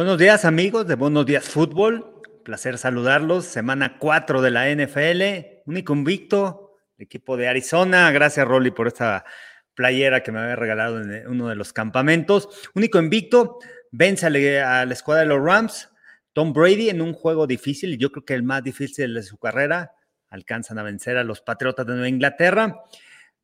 [0.00, 2.22] Buenos días amigos de Buenos Días Fútbol.
[2.42, 3.44] Placer saludarlos.
[3.44, 5.60] Semana 4 de la NFL.
[5.66, 8.10] Único invicto, equipo de Arizona.
[8.10, 9.26] Gracias Rolly por esta
[9.74, 12.48] playera que me había regalado en uno de los campamentos.
[12.74, 13.58] Único invicto,
[13.90, 15.90] vence a la escuadra de los Rams.
[16.32, 19.92] Tom Brady en un juego difícil, yo creo que el más difícil de su carrera.
[20.30, 22.84] Alcanzan a vencer a los Patriotas de Nueva Inglaterra.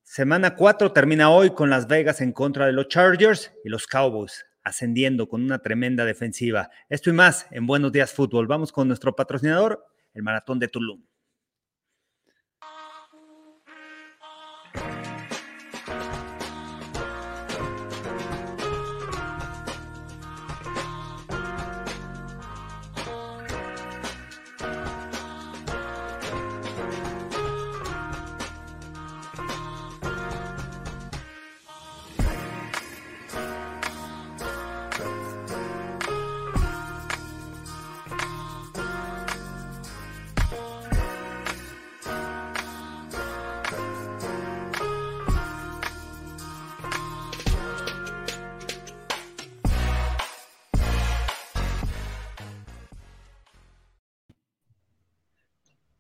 [0.02, 4.46] Semana 4 termina hoy con Las Vegas en contra de los Chargers y los Cowboys
[4.66, 6.70] ascendiendo con una tremenda defensiva.
[6.88, 8.48] Esto y más en Buenos Días Fútbol.
[8.48, 11.04] Vamos con nuestro patrocinador, el Maratón de Tulum.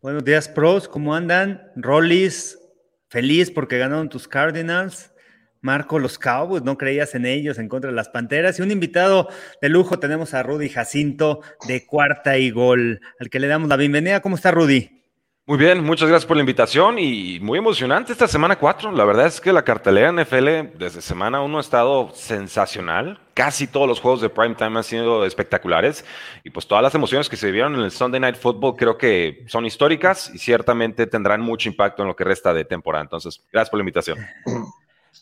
[0.06, 0.86] Buenos días, pros.
[0.86, 1.72] ¿Cómo andan?
[1.74, 2.60] Rollis,
[3.08, 5.12] feliz porque ganaron tus Cardinals.
[5.60, 8.56] Marco, los Cowboys, no creías en ellos en contra de las Panteras.
[8.56, 9.28] Y un invitado
[9.60, 13.74] de lujo tenemos a Rudy Jacinto de Cuarta y Gol, al que le damos la
[13.74, 14.22] bienvenida.
[14.22, 15.02] ¿Cómo está Rudy?
[15.48, 18.90] Muy bien, muchas gracias por la invitación y muy emocionante esta semana 4.
[18.90, 23.20] La verdad es que la cartelera NFL desde semana 1 ha estado sensacional.
[23.32, 26.04] Casi todos los juegos de prime time han sido espectaculares
[26.42, 29.44] y pues todas las emociones que se vivieron en el Sunday Night Football creo que
[29.46, 33.04] son históricas y ciertamente tendrán mucho impacto en lo que resta de temporada.
[33.04, 34.18] Entonces, gracias por la invitación.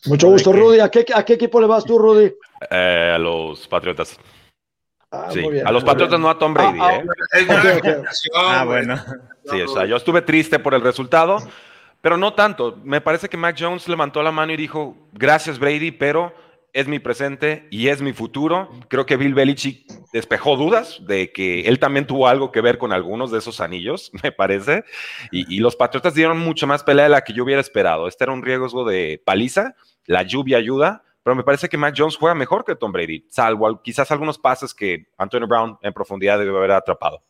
[0.05, 0.79] Mucho gusto, Rudy.
[0.79, 2.33] ¿A qué, a qué equipo le vas tú, Rudy?
[2.71, 4.17] Eh, a los Patriotas.
[5.15, 5.43] Ah, sí.
[5.63, 6.79] a los Patriotas, no a Tom Brady.
[6.81, 7.05] Ah, ¿eh?
[8.35, 8.97] ah, bueno.
[9.45, 11.37] Sí, o sea, yo estuve triste por el resultado,
[12.01, 12.79] pero no tanto.
[12.83, 16.33] Me parece que Mac Jones levantó la mano y dijo, gracias Brady, pero
[16.75, 18.69] es mi presente y es mi futuro.
[18.89, 22.91] Creo que Bill Belichick despejó dudas de que él también tuvo algo que ver con
[22.91, 24.83] algunos de esos anillos, me parece.
[25.31, 28.09] Y, y, los Patriotas dieron mucho más pelea de la que yo hubiera esperado.
[28.09, 32.17] Este era un riesgo de paliza, la lluvia ayuda, pero me parece que Mac Jones
[32.17, 36.55] juega mejor que Tom Brady, salvo quizás algunos pases que Antonio Brown en profundidad debe
[36.55, 37.23] haber atrapado.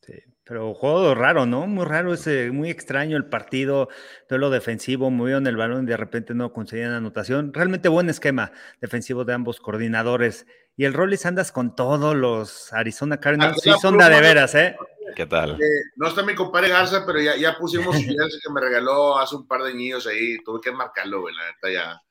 [0.00, 1.68] Sí, pero juego raro, ¿no?
[1.68, 3.88] Muy raro, ese, muy extraño el partido,
[4.28, 7.54] todo lo defensivo, movieron el balón y de repente no conseguían anotación.
[7.54, 8.50] Realmente buen esquema
[8.80, 10.44] defensivo de ambos coordinadores.
[10.76, 13.60] Y el Rollis andas con todos los Arizona Cardinals.
[13.62, 14.76] Sí, son de, veras, ¿eh?
[15.14, 15.52] ¿Qué tal?
[15.62, 17.94] Eh, no está mi compadre Garza, pero ya, ya pusimos
[18.42, 20.42] que me regaló hace un par de años ahí.
[20.42, 22.02] Tuve que marcarlo, güey, la neta ya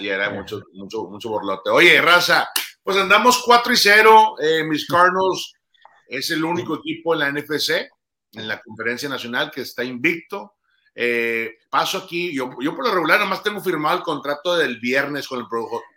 [0.00, 1.70] ya, era mucho, mucho, mucho borlote.
[1.70, 2.48] Oye, raza,
[2.82, 4.34] pues andamos 4 y 0.
[4.40, 5.54] Eh, mis Cardinals
[6.08, 7.88] es el único equipo en la NFC,
[8.32, 10.54] en la conferencia nacional, que está invicto.
[10.94, 15.26] Eh, paso aquí, yo, yo por lo regular nomás tengo firmado el contrato del viernes
[15.26, 15.46] con el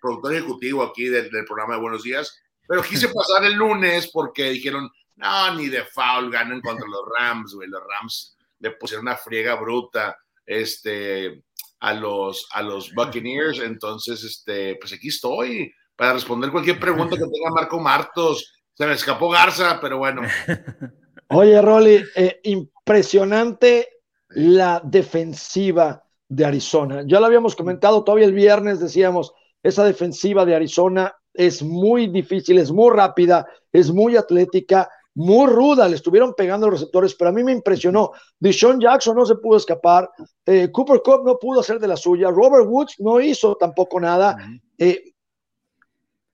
[0.02, 4.50] productor ejecutivo aquí del, del, programa de Buenos Días, pero quise pasar el lunes porque
[4.50, 9.18] dijeron, no, ni de foul ganan contra los Rams, güey, los Rams le pusieron una
[9.18, 11.44] friega bruta, este,
[11.80, 13.60] a los, a los Buccaneers.
[13.60, 18.54] Entonces, este, pues aquí estoy para responder cualquier pregunta que tenga Marco Martos.
[18.74, 20.22] Se me escapó Garza, pero bueno.
[21.30, 23.88] Oye, Rolly, eh, impresionante
[24.30, 27.04] la defensiva de Arizona.
[27.06, 32.58] Ya lo habíamos comentado todavía el viernes, decíamos, esa defensiva de Arizona es muy difícil,
[32.58, 37.34] es muy rápida, es muy atlética, muy ruda, le estuvieron pegando los receptores, pero a
[37.34, 38.12] mí me impresionó.
[38.40, 40.12] Deshaun Jackson no se pudo escapar,
[40.46, 44.38] eh, Cooper Cup no pudo hacer de la suya, Robert Woods no hizo tampoco nada.
[44.78, 45.16] Eh,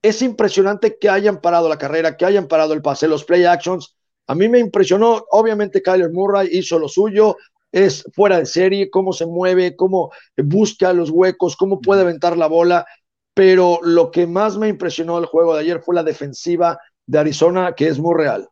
[0.02, 3.96] es impresionante que hayan parado la carrera, que hayan parado el pase, los play actions.
[4.28, 7.38] A mí me impresionó, obviamente Kyler Murray hizo lo suyo,
[7.72, 12.48] es fuera de serie, cómo se mueve, cómo busca los huecos, cómo puede aventar la
[12.48, 12.86] bola,
[13.34, 17.76] pero lo que más me impresionó del juego de ayer fue la defensiva de Arizona,
[17.76, 18.50] que es muy real.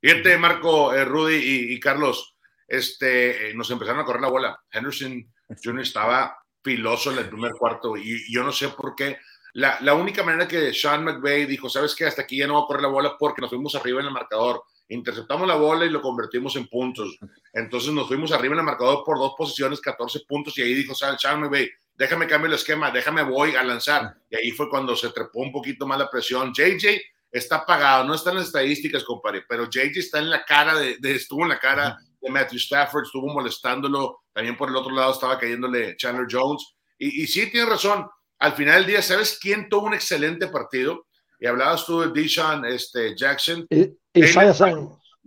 [0.00, 2.36] Fíjate, Marco, eh, Rudy y, Carlos,
[2.66, 4.60] este, eh, nos empezaron a correr la bola.
[4.70, 5.82] Henderson Jr.
[5.82, 9.18] estaba filoso en el primer cuarto y, yo no sé por qué.
[9.54, 12.04] La, la, única manera que Sean McVay dijo, ¿sabes qué?
[12.04, 14.12] Hasta aquí ya no va a correr la bola porque nos fuimos arriba en el
[14.12, 14.62] marcador.
[14.90, 17.18] Interceptamos la bola y lo convertimos en puntos.
[17.52, 20.94] Entonces nos fuimos arriba en el marcador por dos posiciones, 14 puntos, y ahí dijo
[20.94, 24.14] Sean McVay, déjame cambiar el esquema, déjame voy a lanzar.
[24.30, 26.52] Y ahí fue cuando se trepó un poquito más la presión.
[26.54, 30.76] JJ está pagado, no está en las estadísticas, compadre, pero JJ está en la cara
[30.76, 35.12] de, estuvo en la cara de Matthew Stafford, estuvo molestándolo, también por el otro lado
[35.12, 38.08] estaba cayéndole Chandler Jones, y, y sí, tiene razón,
[38.38, 41.06] al final del día, ¿sabes quién tuvo un excelente partido?
[41.40, 43.66] y hablabas tú de Deshaun este, Jackson.
[43.70, 43.96] Y,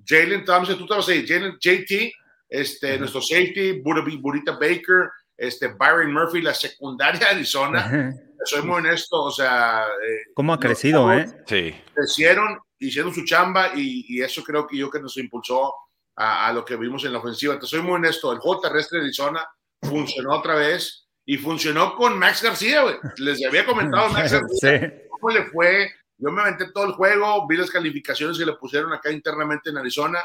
[0.05, 2.11] Jalen Thompson, tú estabas ahí, Jalen, JT,
[2.49, 8.13] este, nuestro safety, Burita Baker, este, Byron Murphy, la secundaria de Arizona.
[8.45, 9.83] Soy muy honesto, o sea.
[9.85, 11.25] Eh, ¿Cómo ha crecido, eh?
[11.45, 11.73] Sí.
[11.93, 15.73] Crecieron, hicieron su chamba y, y, eso creo que yo que nos impulsó
[16.15, 17.53] a, a, lo que vimos en la ofensiva.
[17.53, 19.47] Entonces, soy muy honesto, el juego terrestre de Arizona
[19.81, 22.95] funcionó otra vez y funcionó con Max García, güey.
[23.17, 25.91] Les había comentado Max García cómo le fue.
[26.17, 29.77] Yo me aventé todo el juego, vi las calificaciones que le pusieron acá internamente en
[29.77, 30.23] Arizona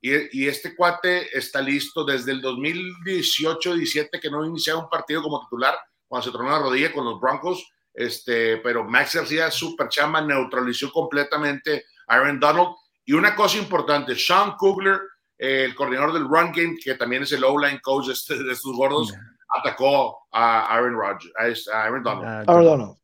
[0.00, 5.40] y, y este cuate está listo desde el 2018-17 que no iniciaba un partido como
[5.40, 5.78] titular
[6.08, 7.70] cuando se tronó la rodilla con los Broncos.
[7.92, 12.68] Este, pero Max García, super chamba, neutralizó completamente a Aaron Donald.
[13.04, 15.00] Y una cosa importante, Sean Kugler,
[15.36, 18.76] el coordinador del run game, que también es el O-line coach de, este, de estos
[18.76, 19.12] gordos,
[19.48, 22.48] atacó a Aaron Rodgers, a Aaron Donald.
[22.48, 22.96] Aaron Donald.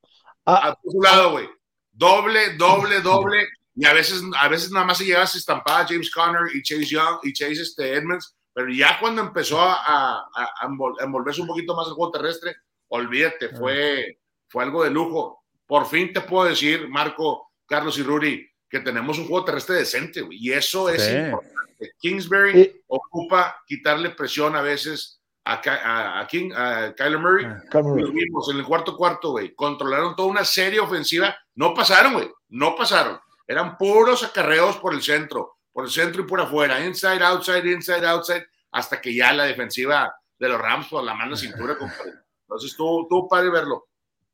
[0.46, 1.48] A, su lado, güey.
[1.90, 3.48] Doble, doble, doble.
[3.74, 6.86] Y a veces, a veces nada más se llegaba a estampar James Conner y Chase
[6.86, 11.74] Young y Chase este, Edmonds, pero ya cuando empezó a, a, a, envolverse un poquito
[11.74, 12.54] más el juego terrestre,
[12.88, 15.44] olvídate, fue, fue algo de lujo.
[15.66, 20.24] Por fin te puedo decir, Marco, Carlos y Rudy, que tenemos un juego terrestre decente,
[20.30, 21.54] y eso es importante.
[21.98, 27.44] Kingsbury ocupa quitarle presión a veces a, a, King, a Kyler Murray.
[27.44, 29.54] Ah, lo vimos en el cuarto cuarto, güey.
[29.54, 31.36] Controlaron toda una serie ofensiva.
[31.54, 32.30] No pasaron, güey.
[32.48, 33.18] No pasaron.
[33.46, 36.84] Eran puros acarreos por el centro, por el centro y por afuera.
[36.84, 38.46] Inside, outside, inside, outside.
[38.72, 41.76] Hasta que ya la defensiva de los Rams por la mano cintura.
[42.46, 43.86] Entonces tú, tú padre verlo.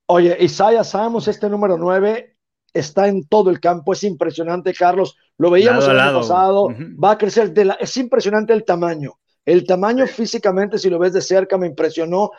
[0.07, 2.37] Oye, Isaiah Samos, este número 9,
[2.73, 3.93] está en todo el campo.
[3.93, 5.17] Es impresionante, Carlos.
[5.39, 6.69] Lo veíamos el año pasado.
[7.03, 7.53] Va a crecer.
[7.53, 11.67] De la, es impresionante el tamaño el tamaño físicamente, si lo ves de cerca, me
[11.67, 12.31] impresionó.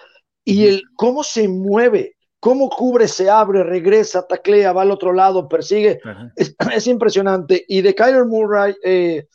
[0.43, 5.47] Y el cómo se mueve, cómo cubre, se abre, regresa, taclea, va al otro lado,
[5.47, 5.99] persigue.
[6.73, 7.65] Es, impresionante.
[7.67, 9.27] Y de Kyler Murray, eh,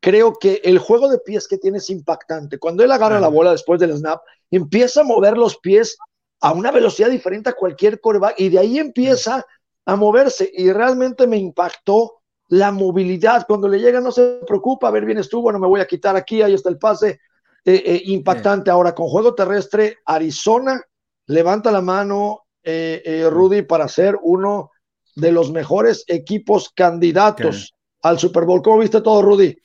[0.00, 2.58] creo que el juego de pies que tiene es impactante.
[2.58, 4.20] Cuando él agarra la bola después del snap,
[4.52, 5.96] empieza a mover los pies
[6.40, 9.44] a una velocidad diferente a cualquier coreback y de ahí empieza
[9.84, 10.50] a moverse.
[10.52, 13.46] Y realmente me impactó la movilidad.
[13.46, 16.16] Cuando le llega, no se preocupa, a ver, vienes tú, bueno, me voy a quitar
[16.16, 17.20] aquí, ahí está el pase.
[17.64, 18.70] Eh, eh, impactante.
[18.70, 20.80] Ahora, con juego terrestre, Arizona
[21.26, 24.70] levanta la mano, eh, Rudy, para ser uno
[25.14, 28.62] de los mejores equipos candidatos al Super Bowl.
[28.62, 29.56] ¿Cómo viste todo, Rudy?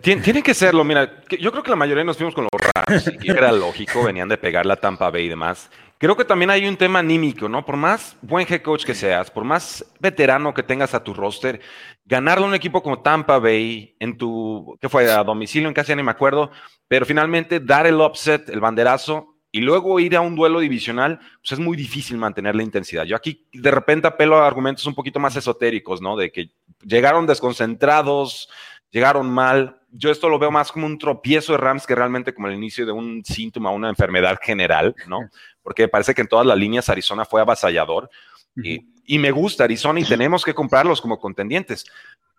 [0.00, 3.30] Tiene que serlo, mira, yo creo que la mayoría nos fuimos con los Rams, y
[3.30, 5.70] era lógico, venían de pegar la Tampa Bay y demás.
[5.96, 7.64] Creo que también hay un tema anímico, ¿no?
[7.64, 11.60] Por más buen head coach que seas, por más veterano que tengas a tu roster,
[12.04, 15.08] ganarle a un equipo como Tampa Bay en tu, ¿qué fue?
[15.08, 16.50] A domicilio en casa, ni me acuerdo,
[16.88, 21.52] pero finalmente dar el upset, el banderazo, y luego ir a un duelo divisional, pues
[21.52, 23.04] es muy difícil mantener la intensidad.
[23.04, 26.16] Yo aquí de repente apelo a argumentos un poquito más esotéricos, ¿no?
[26.16, 26.50] De que
[26.82, 28.48] llegaron desconcentrados,
[28.90, 29.80] llegaron mal.
[29.90, 32.86] Yo esto lo veo más como un tropiezo de Rams que realmente como el inicio
[32.86, 35.28] de un síntoma, una enfermedad general, ¿no?
[35.62, 38.10] Porque parece que en todas las líneas Arizona fue avasallador.
[38.56, 41.86] y, y, me gusta Arizona y tenemos que comprarlos como contendientes.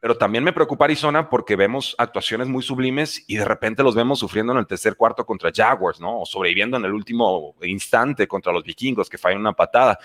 [0.02, 4.18] Pero también me preocupa Arizona porque vemos actuaciones muy sublimes y de repente los vemos
[4.20, 6.22] sufriendo en el tercer cuarto contra Jaguars, ¿no?
[6.22, 10.00] O sobreviviendo en el último instante contra los vikingos que fallan una patada.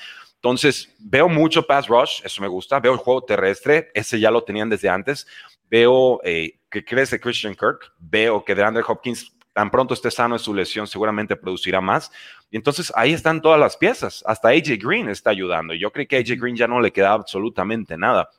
[0.46, 2.78] Entonces, veo mucho pass rush, eso me gusta.
[2.78, 5.26] Veo el juego terrestre, ese ya lo tenían desde antes.
[5.68, 7.92] Veo eh, que crece Christian Kirk.
[7.98, 12.12] Veo que DeAndre Hopkins, tan pronto esté sano de su lesión, seguramente producirá más.
[12.48, 14.22] Y entonces ahí están todas las piezas.
[14.24, 15.74] Hasta AJ Green está ayudando.
[15.74, 18.30] Yo creo que a AJ Green ya no le queda absolutamente nada.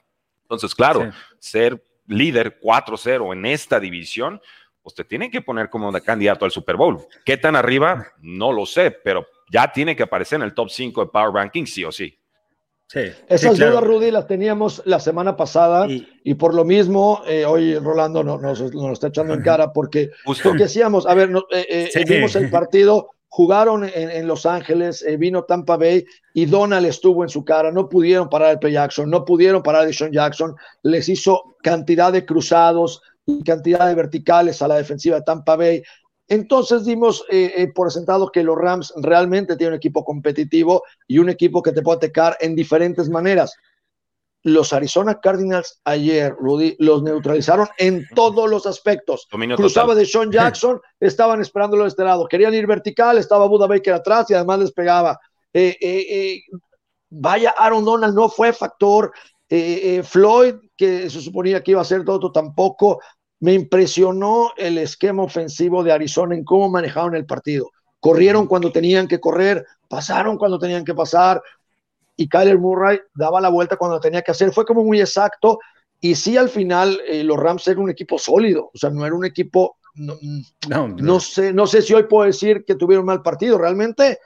[0.44, 4.40] Entonces, claro, ser líder 4-0 en esta división,
[4.82, 7.06] pues te tienen que poner como candidato al Super Bowl.
[7.26, 8.08] ¿Qué tan arriba?
[8.22, 11.66] No lo sé, pero ya tiene que aparecer en el top 5 de Power Ranking,
[11.66, 12.18] sí o sí.
[12.90, 17.78] Sí, Esas dudas, Rudy, las teníamos la semana pasada y, por lo mismo, eh, hoy
[17.78, 22.38] Rolando nos, nos, está echando en cara porque, porque decíamos, a ver, eh, eh, vimos
[22.38, 27.74] el partido, jugaron en, Los Ángeles, vino Tampa Bay y Donald estuvo en su cara,
[27.74, 28.72] no pudieron parar el P.
[28.72, 33.96] Jackson, no pudieron parar a Sean Jackson, les hizo cantidad de cruzados y cantidad de
[33.96, 35.84] verticales a la defensiva de Tampa Bay.
[36.28, 41.20] Entonces dimos eh, eh, por sentado que los Rams realmente tienen un equipo competitivo y
[41.20, 43.56] un equipo que te puede atacar en diferentes maneras.
[44.44, 49.28] Los Arizona Cardinals ayer, Rudy, los neutralizaron en todos los aspectos.
[49.56, 52.28] Cruzaba de Sean Jackson, estaban esperándolo de este lado.
[52.28, 55.20] Querían ir vertical, estaba Buda Baker atrás y además les pegaba.
[55.54, 56.42] Eh,
[57.10, 59.12] vaya, Aaron Donald no fue factor.
[60.04, 63.00] Floyd, que se suponía que iba a ser todo, tampoco.
[63.40, 67.72] Me impresionó el esquema ofensivo de Arizona en cómo manejaron el partido.
[68.00, 71.42] Corrieron cuando tenían que correr, pasaron cuando tenían que pasar.
[72.16, 74.52] y Kyler Murray daba la vuelta cuando tenía que hacer.
[74.52, 75.60] Fue como muy exacto.
[76.00, 78.72] Y sí, al final, eh, los Rams eran un equipo sólido.
[78.74, 79.78] O sea, no era un equipo.
[79.96, 80.18] No,
[80.88, 83.58] no, sé, no sé si hoy puedo decir que tuvieron mal partido.
[83.58, 84.20] Realmente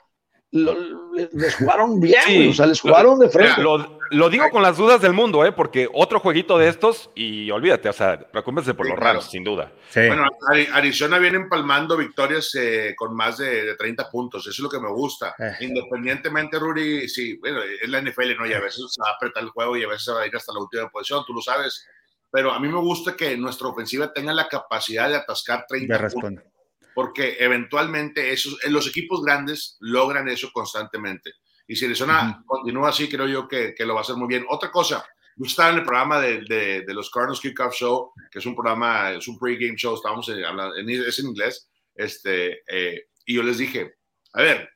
[0.52, 3.62] les jugaron bien, o sea, les jugaron de frente.
[3.62, 5.52] Lo, digo con las dudas del mundo, ¿eh?
[5.52, 9.72] porque otro jueguito de estos, y olvídate, o sea, preocúpense por los raros, sin duda.
[9.94, 10.26] Bueno,
[10.74, 14.92] Arizona viene empalmando victorias eh, con más de, 30 puntos, eso es lo que me
[14.92, 15.34] gusta.
[15.38, 15.52] Eh.
[15.60, 18.46] Independientemente, Rudy, sí, bueno, es la NFL, ¿no?
[18.46, 20.26] Y a veces se va a apretar el juego y a veces se va a
[20.26, 21.86] ir hasta la última posición, tú lo sabes.
[22.30, 26.51] Pero a mí me gusta que nuestra ofensiva tenga la capacidad de atascar 30 puntos
[26.94, 31.32] porque eventualmente esos, los equipos grandes logran eso constantemente.
[31.66, 34.44] Y si Arizona continúa así, creo yo que, que, lo va a hacer muy bien.
[34.48, 35.04] Otra cosa,
[35.36, 36.42] yo estaba en el programa de,
[36.86, 40.76] de, los Cardinals Kickoff Show, que es un programa, es un pre-game show, estábamos hablando,
[40.76, 43.94] en, es en inglés, este, eh, y yo les dije,
[44.34, 44.68] a ver,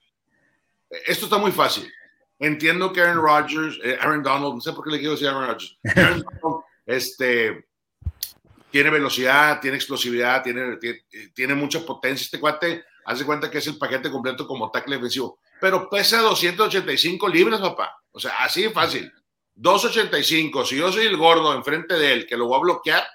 [1.06, 1.90] esto está muy fácil.
[2.38, 5.46] Entiendo que Aaron Rodgers, eh, Aaron Donald, no sé por qué le quiero decir Aaron
[5.46, 7.66] Rodgers, Aaron Donald, este,
[8.76, 10.78] tiene velocidad, tiene explosividad, tiene,
[11.34, 12.24] tiene, mucha potencia.
[12.26, 17.26] Este cuate, hace cuenta que es el paquete completo como tackle defensivo, pero pesa 285
[17.26, 17.96] libras, papá.
[18.10, 19.10] O sea, así de fácil.
[19.54, 20.66] 285.
[20.66, 23.06] Si yo soy el gordo enfrente de él, que lo voy a bloquear,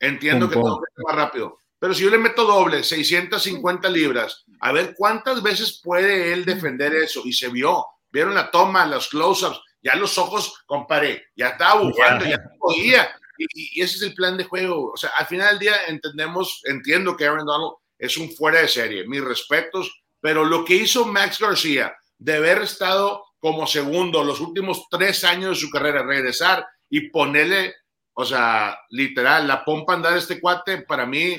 [0.00, 1.58] entiendo que tengo que más rápido.
[1.78, 6.94] Pero si yo le meto doble, 650 libras, a ver cuántas veces puede él defender
[6.94, 7.20] eso.
[7.26, 12.24] Y se vio, vieron la toma, los close-ups, ya los ojos, comparé, ya estaba bufando,
[12.24, 13.14] ya no podía
[13.52, 14.92] y, ese es el plan de juego.
[14.92, 18.68] O sea, al final del día entendemos, entiendo que Aaron Donald es un fuera de
[18.68, 24.40] serie, mis respetos, pero lo que hizo Max García de haber estado como segundo los
[24.40, 27.74] últimos tres años de su carrera, regresar y ponerle,
[28.14, 31.36] o sea, literal, la pompa andar a este cuate, para mí,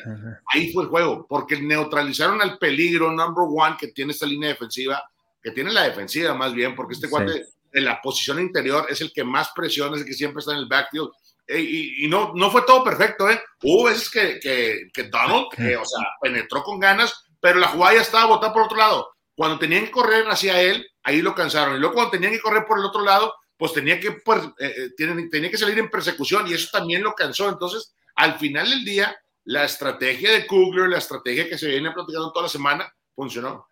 [0.54, 5.02] ahí fue el juego, porque neutralizaron al peligro number one que tiene esta línea defensiva,
[5.42, 9.12] que tiene la defensiva más bien, porque este cuate en la posición interior es el
[9.14, 11.10] que más presiona, es el que siempre está en el backfield
[11.48, 13.42] y, no, no fue todo perfecto, ¿eh?
[13.62, 18.02] Hubo veces que, que, que Donald, o sea, penetró con ganas, pero la jugada ya
[18.02, 19.10] estaba botada por otro lado.
[19.36, 21.76] Cuando tenían que correr hacia él, ahí lo cansaron.
[21.76, 24.74] Y luego cuando tenían que correr por el otro lado, pues tenía que, pues, eh,
[24.98, 27.50] eh, tenía que salir en persecución y eso también lo cansó.
[27.50, 32.32] Entonces, al final del día, la estrategia de Kugler, la estrategia que se viene platicando
[32.32, 33.68] toda la semana, funcionó.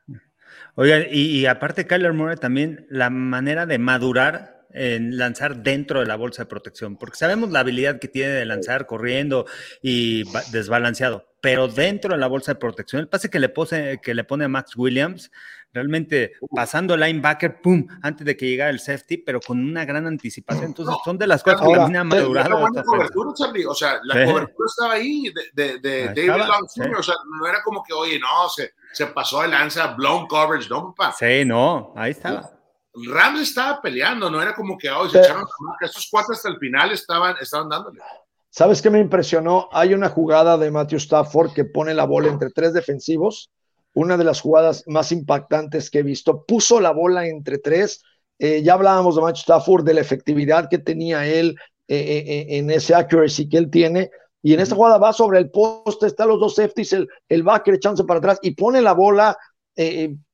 [0.75, 6.05] Oigan, y, y aparte, Kyler Murray también, la manera de madurar en lanzar dentro de
[6.05, 9.45] la bolsa de protección, porque sabemos la habilidad que tiene de lanzar corriendo
[9.81, 14.13] y desbalanceado, pero dentro de la bolsa de protección, el pase que le, pose, que
[14.13, 15.31] le pone a Max Williams,
[15.73, 20.05] realmente pasando el linebacker, pum, antes de que llegara el safety, pero con una gran
[20.05, 20.65] anticipación.
[20.65, 22.67] Entonces, son de las cosas que a madurado.
[22.83, 27.61] cobertura, O sea, la cobertura estaba ahí de, de, David Long O sea, no era
[27.63, 31.15] como que, oye, no, se, se pasó de lanza, blown coverage, no, papá.
[31.17, 32.60] Sí, no, ahí estaba.
[32.93, 35.45] Rams estaba peleando, no era como que oh, se echaron
[35.79, 38.01] estos cuatro hasta el final estaban, estaban dándole.
[38.49, 39.69] ¿Sabes qué me impresionó?
[39.71, 43.49] Hay una jugada de Matthew Stafford que pone la bola entre tres defensivos,
[43.93, 46.43] una de las jugadas más impactantes que he visto.
[46.45, 48.03] Puso la bola entre tres.
[48.39, 51.55] Eh, ya hablábamos de Matthew Stafford, de la efectividad que tenía él
[51.87, 54.11] eh, eh, en ese accuracy que él tiene.
[54.43, 57.75] Y en esta jugada va sobre el poste, están los dos safeties, el, el backer
[57.75, 59.37] echándose para atrás y pone la bola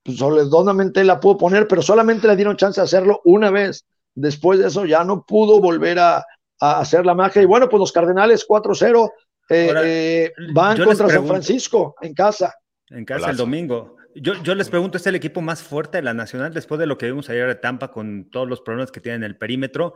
[0.07, 3.85] pues la pudo poner, pero solamente le dieron chance de hacerlo una vez.
[4.15, 6.25] Después de eso ya no pudo volver a,
[6.59, 7.41] hacer la magia.
[7.41, 9.11] Y bueno, pues los Cardenales 4-0
[9.49, 12.55] eh, eh, van contra San Francisco en casa.
[12.89, 13.97] En casa el domingo.
[14.15, 16.97] Yo, yo, les pregunto, ¿es el equipo más fuerte de la Nacional después de lo
[16.97, 19.93] que vimos ayer de Tampa con todos los problemas que tienen en el perímetro?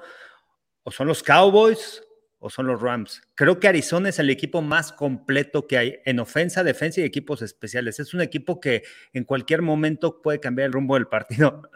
[0.84, 2.04] ¿O son los Cowboys?
[2.44, 3.22] O son los Rams.
[3.36, 7.44] Creo que Arizona es el equipo más completo que hay en ofensa, defensa y equipos
[7.44, 8.00] especiales.
[8.00, 8.82] Es un equipo que
[9.14, 11.70] en cualquier momento puede cambiar el rumbo del partido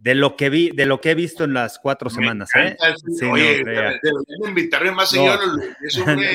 [0.00, 2.48] de lo que vi, de lo que he visto en las cuatro semanas.
[2.56, 2.74] ¿eh?
[3.18, 5.36] Sí, Oye, no, invitarme más seguido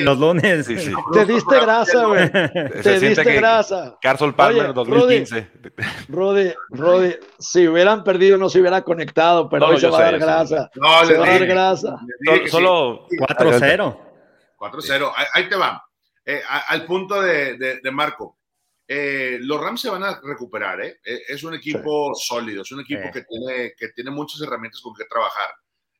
[0.02, 0.66] los, lunes.
[0.66, 2.30] Te diste grasa, güey.
[2.30, 3.98] Te diste grasa.
[4.00, 5.50] Carson Palmer, 2015.
[6.08, 10.18] Rudy, Rudy, si hubieran perdido no se hubiera conectado, pero hoy se va a dar
[10.20, 10.70] grasa.
[10.76, 11.98] No, se va a dar grasa.
[12.48, 13.98] Solo 4-0.
[14.58, 15.12] 4-0.
[15.34, 15.82] Ahí te va.
[16.24, 18.35] Eh, al punto de, de, de Marco.
[18.88, 21.00] Eh, los Rams se van a recuperar, ¿eh?
[21.04, 24.94] E, es un equipo sólido, es un equipo que, tiene, que tiene muchas herramientas con
[24.94, 25.50] que trabajar.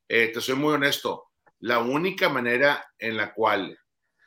[0.07, 3.77] Eh, te soy muy honesto, la única manera en la cual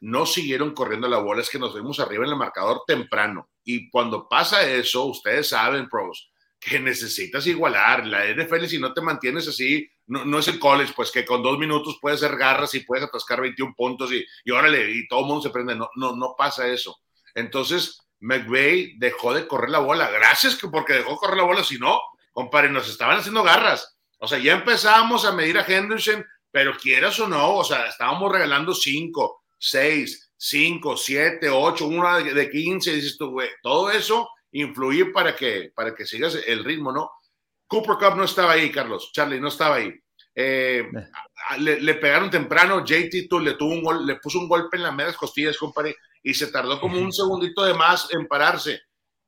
[0.00, 3.50] no siguieron corriendo la bola es que nos vimos arriba en el marcador temprano.
[3.64, 8.06] Y cuando pasa eso, ustedes saben, pros, que necesitas igualar.
[8.06, 11.42] La NFL, si no te mantienes así, no, no, es el college, pues que con
[11.42, 15.20] dos minutos puedes hacer garras y puedes atascar 21 puntos y, y órale, y todo
[15.20, 15.76] el mundo se prende.
[15.76, 16.98] No, no, no pasa eso.
[17.34, 20.10] Entonces, McVay dejó de correr la bola.
[20.10, 22.00] Gracias que porque dejó de correr la bola, si no,
[22.32, 23.96] compadre, nos estaban haciendo garras.
[24.18, 28.30] O sea, ya empezamos a medir a Henderson, pero quieras o no, o sea, estábamos
[28.30, 35.06] regalando 5, 6, 5, 7, 8, una de 15, dices tú, güey, todo eso influye
[35.06, 37.10] para que, para que sigas el ritmo, ¿no?
[37.66, 39.94] Cooper Cup no estaba ahí, Carlos, Charlie, no estaba ahí.
[40.34, 40.84] Eh,
[41.58, 45.16] le, pegaron temprano, JT le tuvo un gol, le puso un golpe en las medias
[45.16, 48.80] costillas, compadre, y se tardó como un segundito de más en pararse.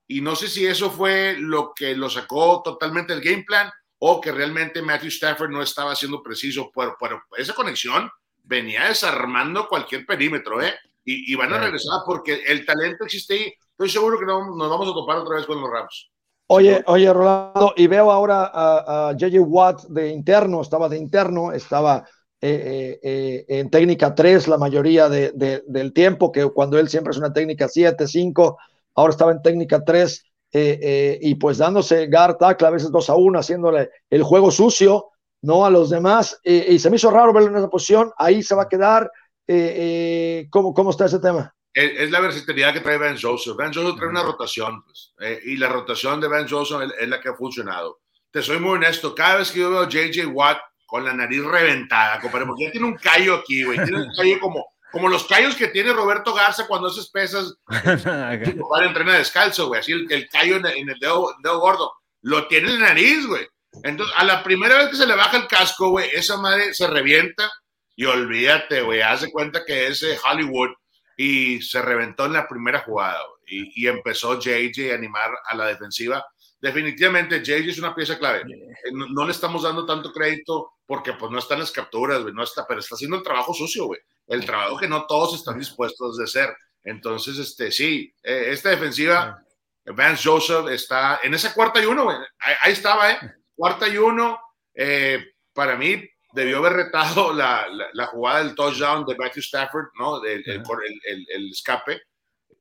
[0.07, 4.21] Y no sé si eso fue lo que lo sacó totalmente del game plan o
[4.21, 8.11] que realmente Matthew Stafford no estaba siendo preciso, pero, esa conexión
[8.43, 10.75] venía desarmando cualquier perímetro, ¿eh?
[11.05, 13.55] Y, van a regresar porque el talento existe ahí.
[13.71, 16.11] Estoy seguro que no, nos vamos a topar otra vez con los Rams.
[16.49, 22.05] Oye, oye, Rolando, y veo ahora a, JJ Watt de interno, estaba de interno, estaba
[22.43, 27.17] eh, eh, eh, en técnica 3 la mayoría del tiempo, que cuando él siempre es
[27.17, 28.59] una técnica 7, 5,
[28.97, 33.39] ahora estaba en técnica 3 y pues dándose guard tackle a veces 2 a 1,
[33.39, 35.65] haciéndole el juego sucio, ¿no?
[35.65, 38.65] A los demás, y se me hizo raro verlo en esa posición, ahí se va
[38.65, 39.11] a quedar.
[40.51, 41.55] ¿cómo, ¿Cómo está ese tema?
[41.75, 43.57] es, la versatilidad que trae Ben Joseph.
[43.57, 47.21] Ben Joseph trae una rotación, pues, eh, y la rotación de Ben Joseph es, la
[47.21, 48.01] que ha funcionado.
[48.31, 50.59] Te soy muy honesto, cada vez que yo veo a JJ Watt
[50.93, 54.39] con la nariz reventada, compadre, porque ya tiene un callo aquí, güey, tiene un callo
[54.41, 59.81] como, como los callos que tiene Roberto Garza cuando haces pesas, para entrenar descalzo, güey,
[59.81, 63.49] así el, el callo en, el dedo, dedo, gordo, lo tiene en la nariz, güey.
[63.85, 66.87] Entonces, a la primera vez que se le baja el casco, güey, esa madre se
[66.87, 67.51] revienta
[67.97, 70.73] y olvídate, güey, hace cuenta que es Hollywood
[71.17, 76.23] y se reventó en la primera jugada y, empezó JJ a animar a la defensiva.
[76.61, 78.41] Definitivamente JJ es una pieza clave.
[78.41, 82.67] Eh, no, le estamos dando tanto crédito porque pues no están las capturas, no está,
[82.69, 83.99] pero está haciendo el trabajo sucio, güey.
[84.27, 86.55] El trabajo que no todos están dispuestos de hacer.
[86.85, 89.43] Entonces, este, sí, eh, esta defensiva,
[89.87, 92.19] Vance Joseph está en esa cuarta y uno, güey.
[92.41, 93.19] Ahí, estaba, ¿eh?
[93.55, 94.39] Cuarta y uno.
[94.75, 100.21] Eh, para mí, debió haber retado la, la, jugada del touchdown de Matthew Stafford, ¿no?
[100.63, 102.03] por el, el, escape.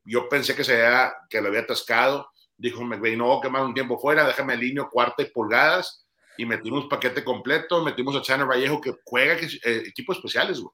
[0.06, 2.32] Yo pensé que, se había, que lo había atascado.
[2.56, 6.06] Dijo McVay, no a quemar un tiempo fuera, déjame línea cuarta y pulgadas.
[6.42, 10.74] Y metimos paquete completo, metimos a Chandler Vallejo que juega eh, equipos especiales, güey.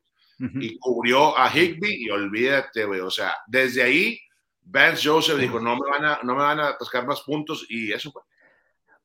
[0.62, 3.02] Y cubrió a Higby y olvídate, güey.
[3.02, 4.18] O sea, desde ahí,
[4.62, 7.92] Vance Joseph dijo, no me van a, no me van a atascar más puntos y
[7.92, 8.22] eso fue.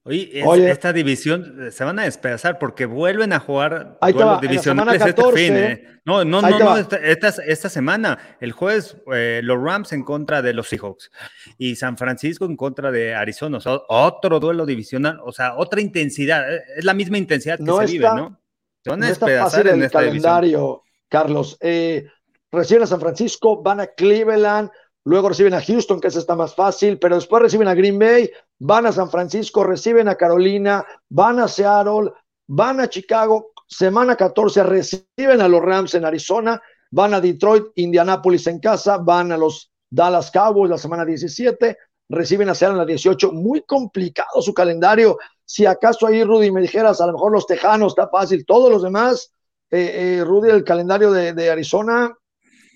[0.04, 5.22] Oye, esta división eh, se van a despedazar porque vuelven a jugar duelos divisionales este
[5.32, 5.56] fin.
[5.56, 6.00] ¿eh?
[6.04, 10.68] No, no, no, no esta, semana, el jueves, eh, los Rams en contra de los
[10.68, 11.12] Seahawks
[11.56, 13.58] y San Francisco en contra de Arizona.
[13.58, 16.52] O sea, otro duelo divisional, o sea, otra intensidad.
[16.76, 18.40] Es la misma intensidad que se vive, ¿no?
[18.82, 21.56] Se van a despedazar en el calendario, Carlos.
[21.60, 24.68] recién a San Francisco, van a Cleveland,
[25.04, 28.28] luego reciben a Houston, que ese está más fácil, pero después reciben a Green Bay,
[28.64, 32.12] van a San Francisco, reciben a Carolina, van a Seattle,
[32.46, 38.46] van a Chicago, semana 14 reciben a los Rams en Arizona, van a Detroit, Indianapolis
[38.46, 41.76] en casa, van a los Dallas Cowboys la semana 17,
[42.08, 45.18] reciben a Seattle en la 18, muy complicado su calendario.
[45.44, 48.84] Si acaso ahí, Rudy, me dijeras, a lo mejor los Tejanos está fácil, todos los
[48.84, 49.32] demás,
[49.72, 52.16] eh, eh, Rudy, el calendario de Arizona,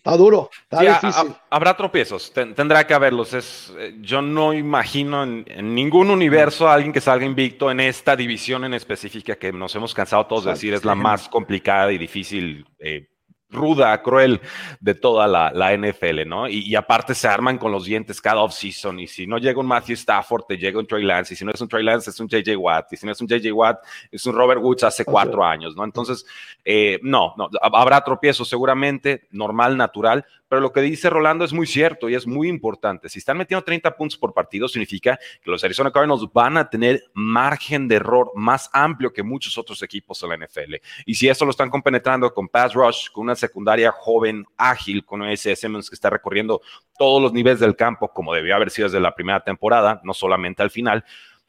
[0.07, 1.35] Está duro, está difícil.
[1.51, 3.35] habrá tropiezos, tendrá que haberlos.
[3.35, 8.15] Es, eh, yo no imagino en, ningún universo a alguien que salga invicto en esta
[8.15, 11.99] división en específica que nos hemos cansado todos de decir es la más complicada y
[11.99, 13.09] difícil eh,
[13.51, 14.41] ruda, cruel
[14.81, 16.49] de toda la, NFL, ¿no?
[16.49, 19.01] Y, aparte se arman con los dientes cada offseason.
[19.01, 21.35] Y si no llega un Matthew Stafford, te llega un Trey Lance.
[21.35, 22.93] Y si no es un Trey Lance, es un JJ Watt.
[22.93, 23.79] Y si no es un JJ Watt,
[24.11, 25.85] es un Robert Woods hace cuatro años, ¿no?
[25.85, 26.27] Entonces,
[26.65, 31.67] eh, no, no, habrá tropiezos seguramente, normal, natural, pero lo que dice Rolando es muy
[31.67, 33.09] cierto y es muy importante.
[33.09, 37.05] Si están metiendo 30 puntos por partido, significa que los Arizona Cardinals van a tener
[37.15, 40.75] margen de error más amplio que muchos otros equipos en la NFL.
[41.05, 45.25] Y si eso lo están compenetrando con pass rush, con una secundaria joven, ágil, con
[45.25, 46.61] ese Simmons que está recorriendo
[46.99, 50.63] todos los niveles del campo, como debió haber sido desde la primera temporada, no solamente
[50.63, 51.05] al final,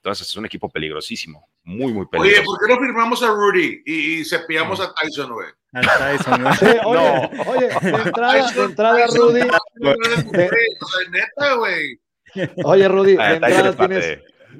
[0.07, 2.39] entonces es un equipo peligrosísimo, muy, muy peligroso.
[2.39, 5.49] Oye, ¿por qué no firmamos a Rudy y, y cepillamos a Tyson, güey?
[5.73, 6.55] A Tyson, ¿no?
[6.55, 9.41] Sí, oye, oye, de entrada, de entrada Rudy.
[11.11, 11.99] neta, güey.
[12.63, 14.19] Oye, Rudy, de ah, entrada tienes,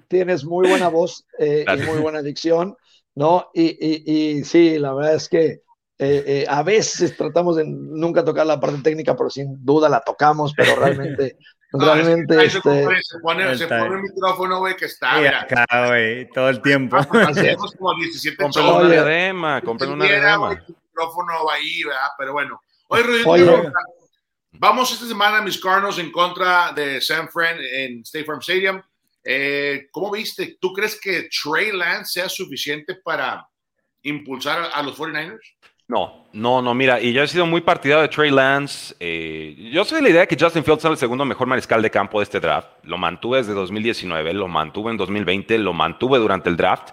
[0.09, 2.75] tienes muy buena voz eh, y muy buena dicción,
[3.15, 3.49] ¿no?
[3.53, 4.03] Y, y,
[4.39, 5.61] y sí, la verdad es que eh,
[5.99, 10.51] eh, a veces tratamos de nunca tocar la parte técnica, pero sin duda la tocamos,
[10.57, 11.37] pero realmente
[11.71, 15.41] Realmente, este, se, pone, se pone el micrófono, güey, que está.
[15.41, 16.97] acá, güey, todo el tiempo.
[17.27, 20.53] Hacemos como 17 Compren una diadema, compren una diadema.
[20.53, 22.09] El micrófono ahí, ¿verdad?
[22.17, 22.61] Pero bueno.
[22.87, 23.69] Oye, Rudy,
[24.53, 28.81] vamos esta semana a mis Cardinals en contra de San Fran en State Farm Stadium.
[29.23, 30.57] Eh, ¿Cómo viste?
[30.61, 33.45] ¿Tú crees que Trey Lance sea suficiente para,
[34.07, 35.55] impulsar a, los 49ers?
[35.89, 38.93] No, no, no, mira, y yo he sido muy partidario de Trey Lance.
[38.99, 41.81] Eh, yo soy de la idea de que Justin Fields es el segundo mejor mariscal
[41.81, 42.67] de campo de este draft.
[42.83, 46.89] Lo mantuve desde 2019, lo mantuve en 2020, lo mantuve durante el draft.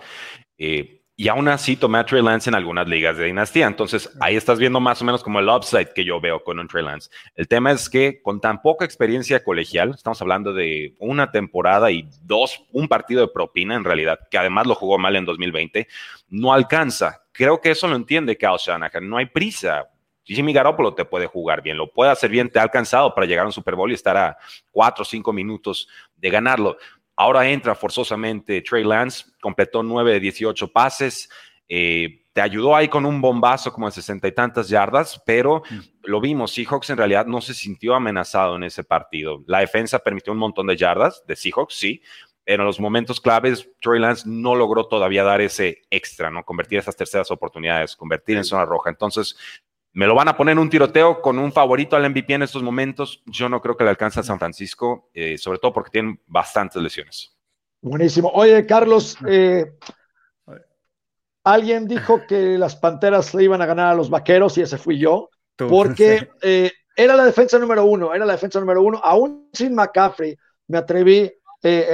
[0.59, 3.67] Eh, y aún así tomé a Trey Lance en algunas ligas de dinastía.
[3.67, 6.67] Entonces ahí estás viendo más o menos como el upside que yo veo con un
[6.67, 7.09] Trey Lance.
[7.37, 12.09] El tema es que con tan poca experiencia colegial, estamos hablando de una temporada y
[12.23, 15.87] dos, un partido de propina en realidad, que además lo jugó mal en 2020,
[16.29, 17.23] no alcanza.
[17.31, 19.09] Creo que eso lo entiende Kyle Shanahan.
[19.09, 19.89] No hay prisa.
[20.25, 23.45] Jimmy Garoppolo te puede jugar bien, lo puede hacer bien, te ha alcanzado para llegar
[23.45, 24.39] a un Super Bowl y estar a
[24.71, 26.79] cuatro o cinco minutos de ganarlo.
[27.17, 31.29] Ahora entra forzosamente Trey Lance, completó 9 de 18 pases,
[31.69, 35.79] eh, te ayudó ahí con un bombazo como de sesenta y tantas yardas, pero mm.
[36.03, 39.45] lo vimos, Seahawks en realidad no se sintió amenazado en ese partido.
[39.47, 42.03] La defensa permitió un montón de yardas de Seahawks, sí,
[42.45, 46.45] pero en los momentos claves Trey Lance no logró todavía dar ese extra, ¿no?
[46.45, 48.91] Convertir esas terceras oportunidades, convertir en zona roja.
[48.91, 49.37] Entonces,
[49.95, 52.65] me lo van a poner en un tiroteo con un favorito al MVP en estos
[52.65, 53.23] momentos.
[53.27, 56.83] Yo no creo que le alcance a San Francisco, eh, sobre todo porque tienen bastantes
[56.83, 57.37] lesiones.
[57.81, 58.29] Buenísimo.
[58.35, 59.73] Oye, Carlos, eh,
[61.45, 64.99] alguien dijo que las Panteras le iban a ganar a los Vaqueros y ese fui
[64.99, 69.77] yo, porque eh, era la defensa número uno, era la defensa número uno, aún sin
[69.77, 71.33] McCaffrey, me atreví,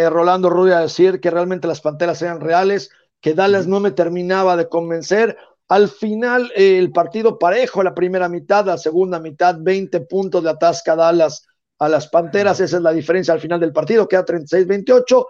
[0.09, 4.57] Rolando Rudy, a decir que realmente las Panteras eran reales, que Dallas no me terminaba
[4.57, 5.37] de convencer,
[5.71, 10.97] al final, el partido parejo, la primera mitad, la segunda mitad, 20 puntos de atasca
[10.97, 11.47] Dallas
[11.79, 12.59] a las Panteras.
[12.59, 15.27] Esa es la diferencia al final del partido, queda 36-28.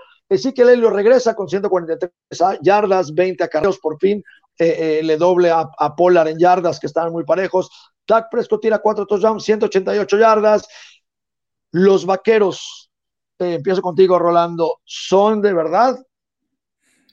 [0.54, 2.10] que Lelio regresa con 143
[2.62, 4.24] yardas, 20 acarreos por fin.
[4.58, 7.70] Eh, eh, le doble a, a, Pollard en yardas, que estaban muy parejos.
[8.08, 10.66] Dak Prescott tira 4 touchdowns, 188 yardas.
[11.72, 12.90] Los vaqueros,
[13.38, 15.98] eh, empiezo contigo, Rolando, ¿son de verdad?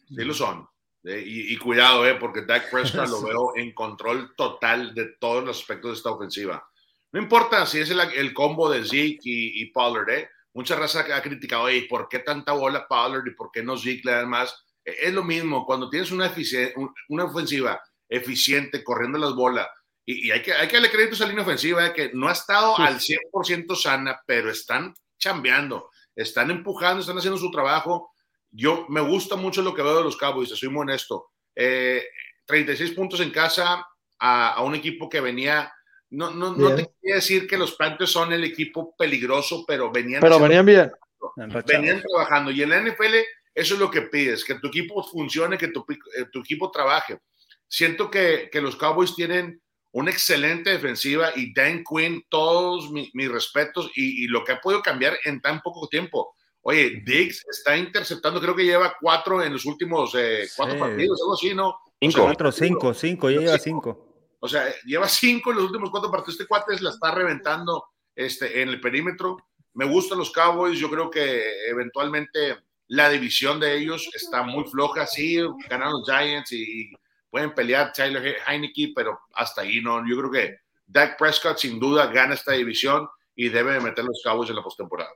[0.08, 0.66] Sí, lo son.
[1.10, 5.92] Y, cuidado, eh, porque Dak Prescott lo veo en control total de todos los aspectos
[5.92, 6.68] de esta ofensiva.
[7.14, 10.30] No importa si es el, combo de Zeke y, Pollard, ¿eh?
[10.54, 14.02] Mucha raza ha criticado, hey, ¿por qué tanta bola Pollard y por qué no Zeke
[14.04, 14.66] le dan más?
[14.84, 16.34] E, es lo mismo, cuando tienes una,
[17.10, 19.68] una ofensiva eficiente, corriendo las bolas,
[20.06, 22.32] y, hay, que, hay que darle crédito a esa línea ofensiva, eh, que no ha
[22.32, 28.12] estado al 100% sana, pero están chambeando, están empujando, están haciendo su trabajo
[28.58, 31.30] yo me gusta mucho lo que veo de los Cowboys, soy muy honesto.
[31.54, 33.86] 36 eh, puntos en casa
[34.20, 35.72] a, un equipo que venía.
[36.10, 40.22] No, no, no te quería decir que los Panthers son el equipo peligroso, pero venían.
[40.22, 40.92] Pero venían bien.
[41.68, 42.50] Venían trabajando.
[42.50, 43.16] Y en la NFL,
[43.54, 45.86] eso es lo que pides: que tu equipo funcione, que tu,
[46.18, 47.20] eh, tu equipo trabaje.
[47.68, 53.92] Siento que, que, los Cowboys tienen una excelente defensiva y Dan Quinn, todos mis respetos
[53.96, 56.34] y, y, lo que ha podido cambiar en tan poco tiempo.
[56.70, 61.34] Oye, Diggs está interceptando, creo que lleva cuatro en los últimos eh, cuatro partidos, algo
[61.36, 61.80] así, ¿no?
[61.98, 62.24] Cinco.
[62.24, 64.36] cuatro, cinco, cinco, ya lleva cinco.
[64.42, 66.34] O sea, lleva cinco en los últimos cuatro partidos.
[66.34, 69.38] Este cuate la está reventando este, en el perímetro.
[69.76, 70.78] Me gustan los Cowboys.
[70.78, 75.08] Yo creo que eventualmente la división de ellos está muy floja.
[75.08, 75.38] Sí,
[75.70, 76.92] ganaron los Giants y
[77.30, 80.06] pueden pelear Tyler Heineke, pero hasta ahí no.
[80.06, 84.50] Yo creo que Dak Prescott sin duda gana esta división y debe meter los Cowboys
[84.50, 85.14] en la postemporada.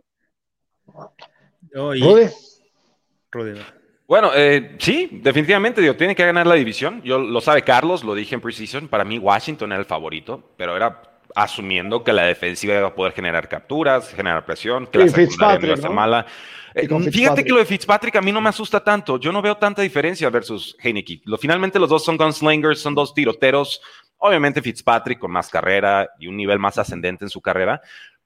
[4.08, 7.02] Bueno, eh, sí, definitivamente, digo, tiene que ganar la división.
[7.04, 8.90] Yo lo sabe Carlos, lo dije en Precision.
[8.90, 11.02] Para mí, Washington era el favorito, pero era
[11.36, 15.94] asumiendo que la defensiva iba a poder generar capturas, generar presión, que la secundaria no
[15.94, 16.26] mala.
[16.74, 19.18] Eh, fíjate que lo de Fitzpatrick a mí no me asusta tanto.
[19.18, 21.22] Yo no veo tanta diferencia versus Heineke.
[21.26, 23.82] Lo, finalmente los dos son gunslingers, son dos tiroteros.
[24.18, 27.82] Obviamente Fitzpatrick con más carrera y un nivel más ascendente en su carrera,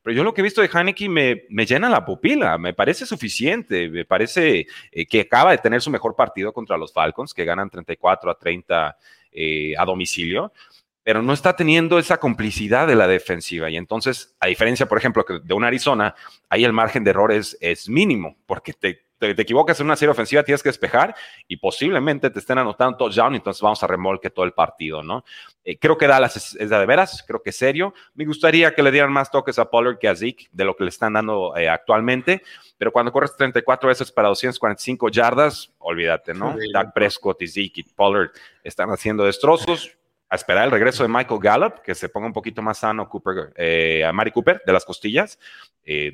[0.05, 3.07] pero yo lo que he visto de Heineken me, me llena la pupila, me parece
[3.07, 7.43] suficiente, me parece eh, que acaba de tener su mejor partido contra los Falcons, que
[7.43, 8.97] ganan 34 a 30
[9.31, 10.53] eh, a domicilio,
[11.01, 13.67] pero no está teniendo esa complicidad de la defensiva.
[13.71, 16.13] Y entonces, a diferencia, por ejemplo, de un Arizona,
[16.49, 20.43] ahí el margen de errores es mínimo, porque te te, equivocas en una serie ofensiva,
[20.43, 21.15] tienes que despejar
[21.47, 25.23] y posiblemente te estén anotando touchdown, entonces vamos a remolque todo el partido, ¿no?
[25.63, 27.93] Eh, creo que Dallas es, de veras, creo que es serio.
[28.13, 30.83] Me gustaría que le dieran más toques a Pollard que a Zeke de lo que
[30.83, 32.43] le están dando eh, actualmente,
[32.77, 36.55] pero cuando corres 34 veces para 245 yardas, olvídate, ¿no?
[36.73, 38.29] Doug Prescott y Zeke y Pollard
[38.63, 39.97] están haciendo destrozos.
[40.27, 43.53] A esperar el regreso de Michael Gallup, que se ponga un poquito más sano Cooper,
[43.55, 45.39] eh, a Mari Cooper de las costillas.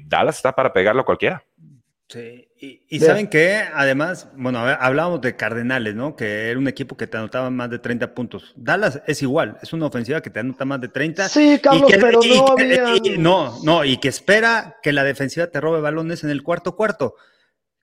[0.04, 1.46] Dallas está para pegarlo a cualquiera.
[2.12, 2.46] Sí,
[2.90, 6.18] y, saben que además, bueno, hablábamos de Cardenales, ¿no?
[6.18, 8.54] Que era un equipo que te anotaba más de 30 puntos.
[8.58, 11.30] Dallas es igual, es una ofensiva que te anota más de 30.
[11.30, 12.84] Sí, Carlos, pero no había...
[13.18, 17.16] No, no, y que espera que la defensiva te robe balones en el cuarto cuarto.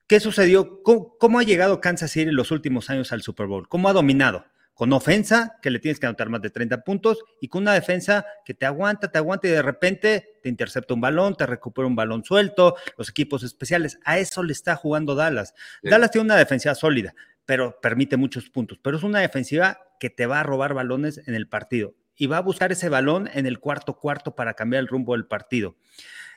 [0.05, 0.83] ¿Qué sucedió?
[0.83, 3.67] ¿Cómo, ha llegado Kansas City en los últimos años al Super Bowl?
[3.67, 4.45] ¿Cómo ha dominado?
[4.79, 8.25] Con ofensa que le tienes que anotar más de 30 puntos y con una defensa
[8.45, 11.97] que te aguanta, te aguanta y de repente te intercepta un balón, te recupera un
[11.97, 13.99] balón suelto, los equipos especiales.
[14.05, 15.53] A eso le está jugando Dallas.
[15.83, 17.13] Dallas tiene una defensiva sólida,
[17.45, 21.35] pero permite muchos puntos, pero es una defensiva que te va a robar balones en
[21.35, 24.87] el partido y va a buscar ese balón en el cuarto cuarto para cambiar el
[24.87, 25.75] rumbo del partido.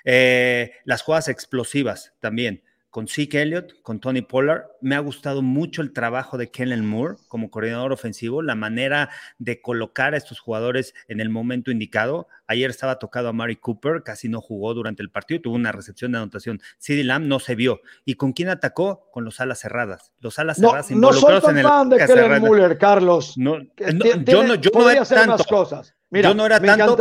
[0.02, 4.64] Eh, las jugadas explosivas también con Zeke Elliott, con Tony Pollard.
[4.82, 9.62] Me ha gustado mucho el trabajo de Kellen Moore como coordinador ofensivo, la manera de
[9.62, 12.28] colocar a estos jugadores en el momento indicado.
[12.46, 16.12] Ayer estaba tocado a Mari Cooper, casi no jugó durante el partido, tuvo una recepción
[16.12, 16.60] de anotación.
[16.78, 17.80] CeeDee Lamb no se vio.
[18.04, 19.08] ¿Y con quién atacó?
[19.10, 20.12] Con los alas cerradas.
[20.20, 21.64] Los alas cerradas no, involucrados en el.
[21.64, 23.38] fan de Kellen Moore, Carlos.
[23.38, 25.44] No, yo no, yo no era tanto.
[25.44, 26.96] Cosas yo no era tanto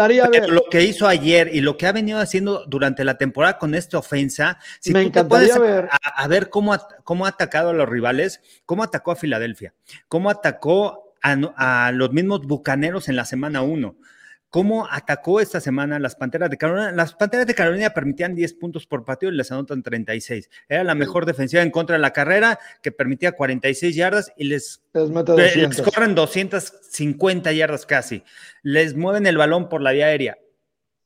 [0.47, 3.97] lo que hizo ayer y lo que ha venido haciendo durante la temporada con esta
[3.97, 4.57] ofensa.
[4.79, 5.89] Si me encantaría ver.
[5.91, 9.73] A, ver cómo, cómo ha atacado a los rivales, cómo atacó a Filadelfia,
[10.07, 13.95] cómo atacó a, a los mismos bucaneros en la semana 1
[14.51, 16.91] cómo atacó esta semana las Panteras de Carolina.
[16.91, 20.49] Las Panteras de Carolina permitían 10 puntos por partido y les anotan 36.
[20.67, 24.83] Era la mejor defensiva en contra de la carrera, que permitía 46 yardas y les,
[24.93, 28.23] les, corren 250 yardas casi.
[28.61, 30.37] Les mueven el balón por la vía aérea.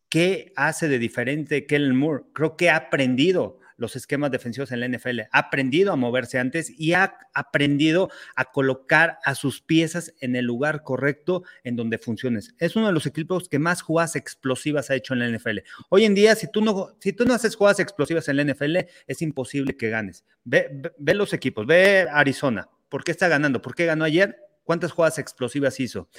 [0.09, 2.23] ¿Qué hace de diferente Kellen Moore?
[2.33, 5.21] Creo que ha aprendido los esquemas defensivos en la NFL.
[5.31, 10.45] Ha aprendido a moverse antes y ha aprendido a colocar a sus piezas en el
[10.45, 12.55] lugar correcto en donde funciones.
[12.59, 15.59] Es uno de los equipos que más jugadas explosivas ha hecho en la NFL.
[15.89, 18.77] Hoy en día, si tú no, si tú no haces jugadas explosivas en la NFL,
[19.07, 20.25] es imposible que ganes.
[20.43, 22.69] Ve, ve los equipos, ve Arizona.
[22.89, 23.61] ¿Por qué está ganando?
[23.61, 24.37] ¿Por qué ganó ayer?
[24.63, 26.09] ¿Cuántas jugadas explosivas hizo?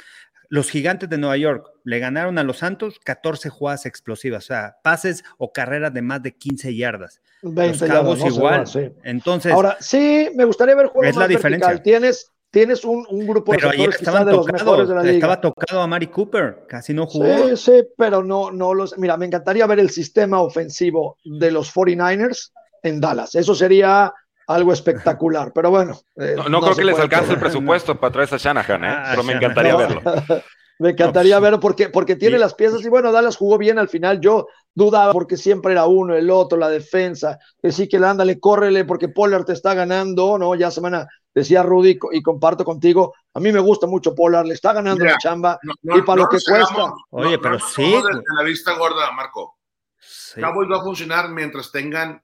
[0.48, 4.76] Los gigantes de Nueva York le ganaron a los Santos 14 jugadas explosivas, o sea,
[4.82, 7.20] pases o carreras de más de 15 yardas.
[7.42, 8.64] los Cabos igual.
[9.04, 11.82] Entonces, ahora sí, me gustaría ver juegos es la diferencia.
[11.82, 15.14] Tienes tienes un, grupo de pero ayer estaban de los mejores de la liga.
[15.14, 17.48] Estaba tocado a Mari Cooper, casi no jugó.
[17.48, 18.96] Sí, sí, pero no, no los.
[18.96, 23.34] Mira, me encantaría ver el sistema ofensivo de los 49ers en Dallas.
[23.34, 24.12] Eso sería
[24.46, 25.52] algo espectacular.
[25.54, 25.98] Pero bueno.
[26.16, 28.88] Eh, no, creo que les alcance el presupuesto para traer a Shanahan, ¿eh?
[28.88, 30.02] Ah, pero me encantaría verlo.
[30.78, 34.20] me encantaría verlo porque, porque tiene las piezas y bueno, Dallas jugó bien al final.
[34.20, 37.38] Yo dudaba porque siempre era uno, el otro, la defensa.
[37.60, 40.54] Que sí que ándale, córrele porque Pollard te está ganando, ¿no?
[40.54, 43.14] Ya semana decía Rudy y comparto contigo.
[43.34, 46.38] A mí me gusta mucho Pollard, le está ganando la chamba y para lo que
[46.46, 46.92] cuesta.
[47.10, 47.94] Oye, pero sí.
[48.36, 49.56] la vista gorda, Marco.
[50.34, 52.22] Cowboys va a funcionar mientras tengan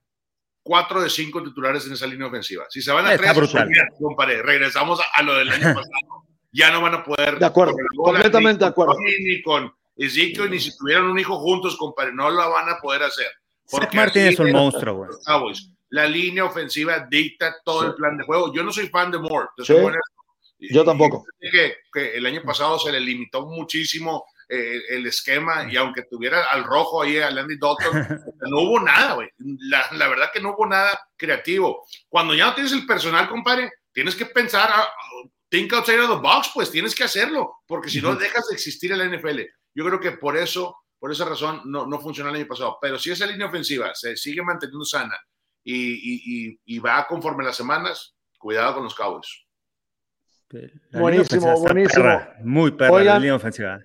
[0.62, 2.64] cuatro de cinco titulares en esa línea ofensiva.
[2.68, 3.53] Si se van a tres, pues,
[4.42, 6.25] regresamos a, lo del año pasado.
[6.53, 7.38] Ya no van a poder.
[7.38, 8.94] De acuerdo, completamente de acuerdo.
[8.98, 13.03] Ni con Ezekiel, ni si tuvieran un hijo juntos, compadre, no lo van a poder
[13.03, 13.29] hacer.
[13.70, 15.55] Porque Martín es un monstruo, güey.
[15.88, 18.53] La línea ofensiva dicta todo el plan de juego.
[18.53, 19.48] Yo no soy fan de Moore.
[20.59, 21.25] Yo tampoco.
[21.38, 26.46] Que, que el año pasado se le limitó muchísimo eh, el esquema y aunque tuviera
[26.46, 27.92] al rojo ahí, a Landy Dalton,
[28.40, 29.28] no hubo nada, güey.
[29.38, 31.87] La, la, verdad que no hubo nada creativo.
[32.09, 34.88] Cuando ya no tienes el personal, compadre, tienes que pensar, a, ah,
[35.52, 38.90] think outside of the box, pues tienes que hacerlo, porque si no dejas de existir
[38.90, 39.40] en la NFL.
[39.74, 42.78] Yo creo que por eso, por esa razón, no, no funcionó el año pasado.
[42.81, 45.18] Pero si esa línea ofensiva se sigue manteniendo sana
[45.62, 49.44] y, y, y, va conforme las semanas, cuidado con los Cowboys.
[50.90, 52.20] buenísimo, buenísimo.
[52.42, 53.78] muy perra la línea ofensiva.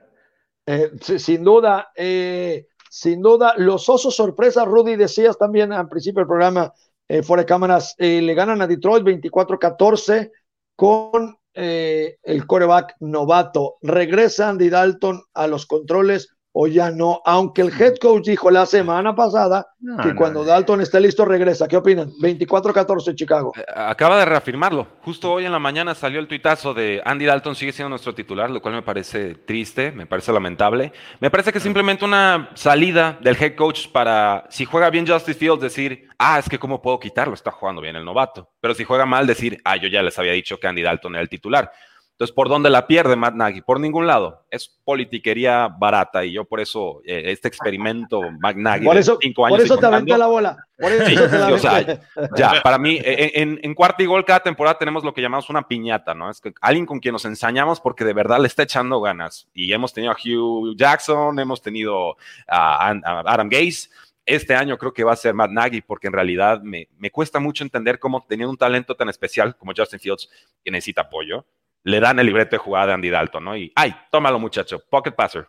[0.69, 6.27] Eh, sin duda, eh, sin duda, los osos sorpresa, Rudy, decías también al principio del
[6.27, 6.73] programa,
[7.07, 10.29] eh, fuera de cámaras, le ganan a Detroit 24-14
[10.75, 13.77] con el coreback novato.
[13.81, 18.65] Regresa Andy Dalton a los controles o ya no, aunque el head coach dijo la
[18.65, 19.67] semana pasada
[20.01, 21.67] que cuando Dalton esté listo regresa.
[21.67, 22.09] ¿Qué opinan?
[22.13, 23.53] 24-14 Chicago.
[23.55, 24.87] Eh, acaba de reafirmarlo.
[25.03, 28.49] Justo hoy en la mañana salió el tuitazo de Andy Dalton sigue siendo nuestro titular,
[28.49, 30.91] lo cual me parece triste, me parece lamentable.
[31.19, 35.37] Me parece que es simplemente una salida del head coach para, si juega bien Justice
[35.37, 38.49] Fields, decir, ah, es que cómo puedo quitarlo, está jugando bien el novato.
[38.59, 41.21] Pero si juega mal, decir, ah, yo ya les había dicho que Andy Dalton era
[41.21, 41.71] el titular.
[42.17, 43.61] Entonces, ¿por dónde la pierde Matt Nagy?
[43.61, 44.43] Por ningún lado.
[44.49, 49.45] Es politiquería barata y yo por eso, eh, este experimento Matt Nagy por eso, cinco
[49.45, 49.59] años.
[49.59, 50.57] Por eso te aventé la bola.
[50.79, 52.01] Por eso te o sea,
[52.35, 55.21] ya, para mí, e, e, en, en cuarta y gol cada temporada tenemos lo que
[55.21, 56.31] llamamos una piñata, ¿no?
[56.31, 59.47] Es que alguien con quien nos ensañamos porque de verdad le está echando ganas.
[59.53, 62.95] Y hemos tenido a Hugh Jackson, hemos tenido a,
[63.27, 63.89] Adam Gase
[64.25, 67.39] este año creo que va a ser Matt Nagy, porque en realidad me, me, cuesta
[67.39, 70.29] mucho entender cómo teniendo un talento tan especial como Justin Fields,
[70.65, 71.45] que necesita apoyo,
[71.87, 73.55] le dan el libreto de jugada de Andy Dalton, ¿no?
[73.55, 75.47] Y, ay, tómalo muchacho, pocket passer,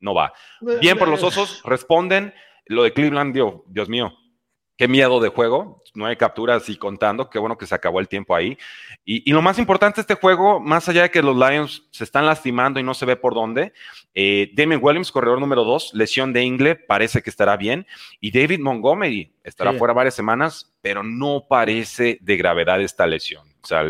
[0.00, 0.32] no va.
[0.80, 2.32] Bien por los osos, responden.
[2.64, 4.16] Lo de Cleveland, Dios, Dios mío,
[4.78, 8.34] qué miedo de juego, hay capturas y contando, qué bueno que se acabó el tiempo
[8.34, 8.56] ahí.
[9.04, 12.24] Y, lo más importante de este juego, más allá de que los Lions se están
[12.24, 13.74] lastimando y no se ve por dónde,
[14.14, 17.86] eh, Damien Williams, corredor número dos, lesión de Ingle, parece que estará bien,
[18.20, 23.46] y David Montgomery estará fuera varias semanas, pero no parece de gravedad esta lesión.
[23.62, 23.84] O sea,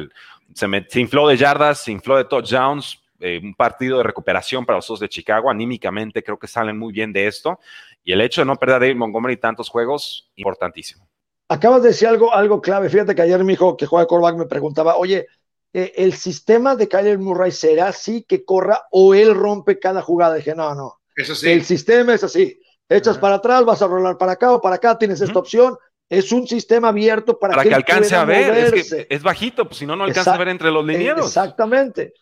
[0.52, 4.78] se, se infló de yardas, se infló de touchdowns, eh, un partido de recuperación para
[4.78, 5.50] los dos de Chicago.
[5.50, 7.58] Anímicamente creo que salen muy bien de esto.
[8.02, 11.08] Y el hecho de no perder a David Montgomery tantos juegos, importantísimo.
[11.48, 12.90] Acabas de decir algo, algo clave.
[12.90, 15.26] Fíjate que ayer mi hijo que juega de quarterback me preguntaba, oye,
[15.72, 20.34] eh, ¿el sistema de Kyler Murray será así que corra o él rompe cada jugada?
[20.34, 21.00] dije, no, no.
[21.16, 21.50] Es así.
[21.50, 22.60] El sistema es así.
[22.88, 25.76] Echas para atrás, vas a rolar para acá o para acá, tienes esta opción.
[26.08, 28.74] Es un sistema abierto para, que, alcance a ver.
[29.08, 31.26] Es, bajito, pues si no, no alcanza a ver entre los linieros.
[31.26, 32.12] Exactamente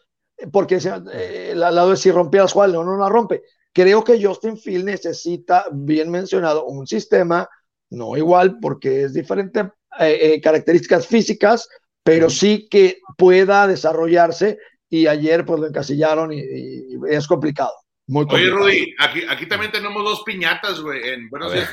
[0.50, 0.78] porque
[1.12, 3.42] eh, la, la de si rompía las cuales o no la rompe.
[3.72, 7.48] Creo que Justin Field necesita, bien mencionado, un sistema,
[7.90, 9.60] no igual, porque es diferente
[9.98, 11.68] eh, eh, características físicas,
[12.02, 14.58] pero sí que pueda desarrollarse.
[14.88, 16.42] Y ayer pues lo encasillaron y,
[17.08, 17.72] es complicado.
[18.08, 18.64] Muy complicado.
[18.64, 21.70] Oye, Rudy, aquí, aquí también tenemos dos piñatas, güey, en Buenos Días.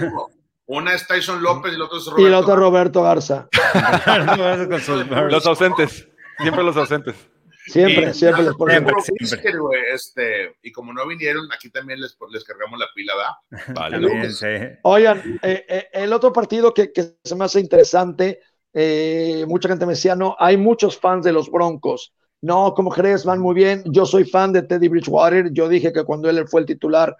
[0.71, 2.21] Una es Tyson López y el otro es Roberto.
[2.21, 3.47] Y el otro Roberto Garza.
[5.29, 7.15] los ausentes, siempre los ausentes.
[7.65, 8.93] Siempre, siempre les ponemos.
[9.91, 13.13] Este, y como no vinieron, aquí también les, les cargamos la pila.
[13.73, 18.39] Vale, Oigan, eh, eh, el otro partido que, que, se me hace interesante,
[18.71, 22.13] eh, mucha gente me decía, no, hay muchos fans de los Broncos.
[22.41, 23.81] No, como crees, van muy bien.
[23.87, 25.51] Yo soy fan de Teddy Bridgewater.
[25.51, 27.17] Yo dije que cuando él fue el titular,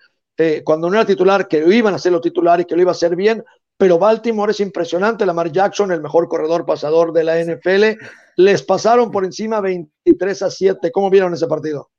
[0.64, 3.16] cuando no era titular, que iban a hacerlo titular y que lo iba a hacer
[3.16, 3.44] bien,
[3.78, 5.26] pero Baltimore es impresionante.
[5.26, 7.98] Lamar Jackson, el mejor corredor pasador de la NFL,
[8.36, 10.92] les pasaron por encima 23 a 7.
[10.92, 11.90] ¿Cómo vieron ese partido?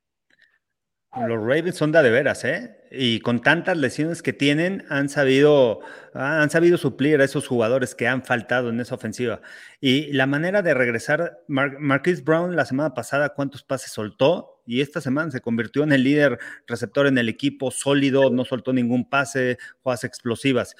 [1.17, 2.77] Los Ravens son de, veras, ¿eh?
[2.93, 5.81] Y con tantas lesiones que tienen, han sabido,
[6.15, 9.41] han sabido suplir a esos jugadores que han faltado en esa ofensiva.
[9.81, 14.60] Y la manera de regresar, Marquis Brown la semana pasada, ¿cuántos pases soltó?
[14.71, 18.73] Y esta semana se convirtió en el líder receptor en el equipo, sólido, no soltó
[18.73, 20.77] ningún pase, jugadas explosivas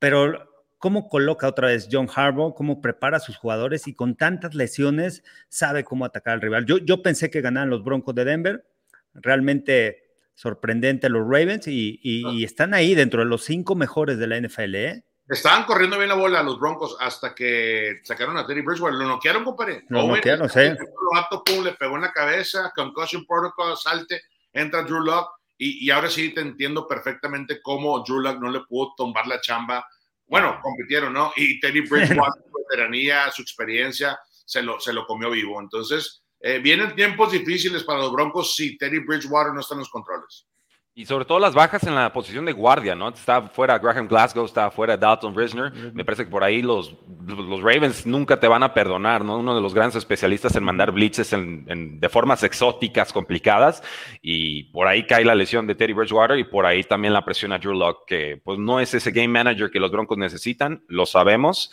[0.00, 4.56] pero cómo coloca otra vez John Harbaugh, cómo prepara a sus jugadores y con tantas
[4.56, 6.66] lesiones sabe cómo atacar al rival.
[6.66, 8.66] Yo, yo pensé que ganaban los Broncos de Denver,
[9.14, 10.02] realmente
[10.34, 12.32] sorprendente los Ravens y, ah.
[12.42, 14.74] están ahí dentro de los cinco mejores de la NFL.
[14.74, 15.04] ¿eh?
[15.30, 18.98] Estaban corriendo bien la bola los Broncos hasta que sacaron a Teddy Bridgewater.
[18.98, 19.84] Lo noquearon, compadre.
[19.88, 20.58] Lo noquearon, sí.
[20.58, 26.40] le pegó en la cabeza, concussion protocol, salte, entra Drew Locke y, ahora sí te
[26.40, 29.86] entiendo perfectamente cómo Drew no le pudo tomar la chamba.
[30.26, 31.32] Bueno, compitieron, ¿no?
[31.36, 35.60] Y Teddy Bridgewater, su veteranía, su experiencia, se lo, se lo comió vivo.
[35.60, 39.90] Entonces, eh, vienen tiempos difíciles para los Broncos si Teddy Bridgewater no está en los
[39.90, 40.48] controles.
[41.00, 43.08] Y sobre todo las bajas en la posición de guardia, ¿no?
[43.08, 45.72] Está fuera Graham Glasgow, está fuera Dalton Risner.
[45.94, 46.94] Me parece que por ahí los,
[47.26, 49.38] los Ravens nunca te van a perdonar, ¿no?
[49.38, 53.82] Uno de los grandes especialistas en mandar blitzes en, de formas exóticas, complicadas.
[54.20, 57.54] Y por ahí cae la lesión de Teddy Bridgewater y por ahí también la presión
[57.54, 61.06] a Drew Locke, que pues no es ese game manager que los Broncos necesitan, lo
[61.06, 61.70] sabemos.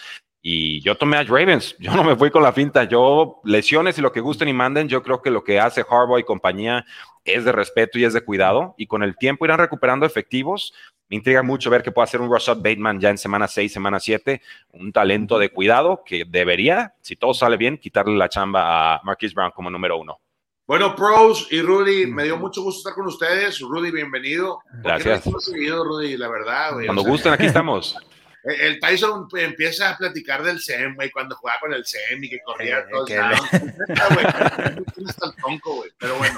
[0.50, 4.02] Y yo tomé a Ravens, yo no me fui con la finta, yo lesiones y
[4.02, 6.86] lo que gusten y manden, yo creo que lo que hace Harbaugh y compañía
[7.26, 10.74] es de respeto y es de cuidado y con el tiempo irán recuperando efectivos.
[11.10, 14.00] Me intriga mucho ver que pueda hacer un Rashad Bateman ya en semana 6, semana
[14.00, 19.02] 7, un talento de cuidado que debería, si todo sale bien, quitarle la chamba a
[19.04, 20.22] Marquis Brown como número uno.
[20.66, 23.60] Bueno, pros y Rudy, me dio mucho gusto estar con ustedes.
[23.60, 24.60] Rudy, bienvenido.
[24.82, 25.26] Gracias.
[25.40, 26.72] Seguido, Rudy, la verdad.
[26.86, 27.98] Cuando gusten, aquí estamos.
[28.48, 32.40] El Tyson empieza a platicar del SEM, güey, cuando jugaba con el SEM y que
[32.46, 35.92] corría todo el el tonco, güey.
[36.00, 36.36] Pero bueno.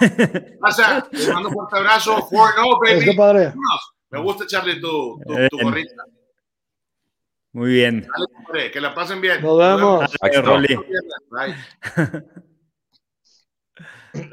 [0.59, 2.27] Pasa, te mando un fuerte abrazo.
[2.27, 3.15] For no, baby.
[3.15, 3.53] padre.
[4.09, 6.03] Me gusta, Charlie, tu, tu, tu gorrita.
[7.51, 8.07] Muy bien.
[8.47, 9.41] Dale, que la pasen bien.
[9.41, 10.11] Nos vemos.
[11.29, 11.55] Bye.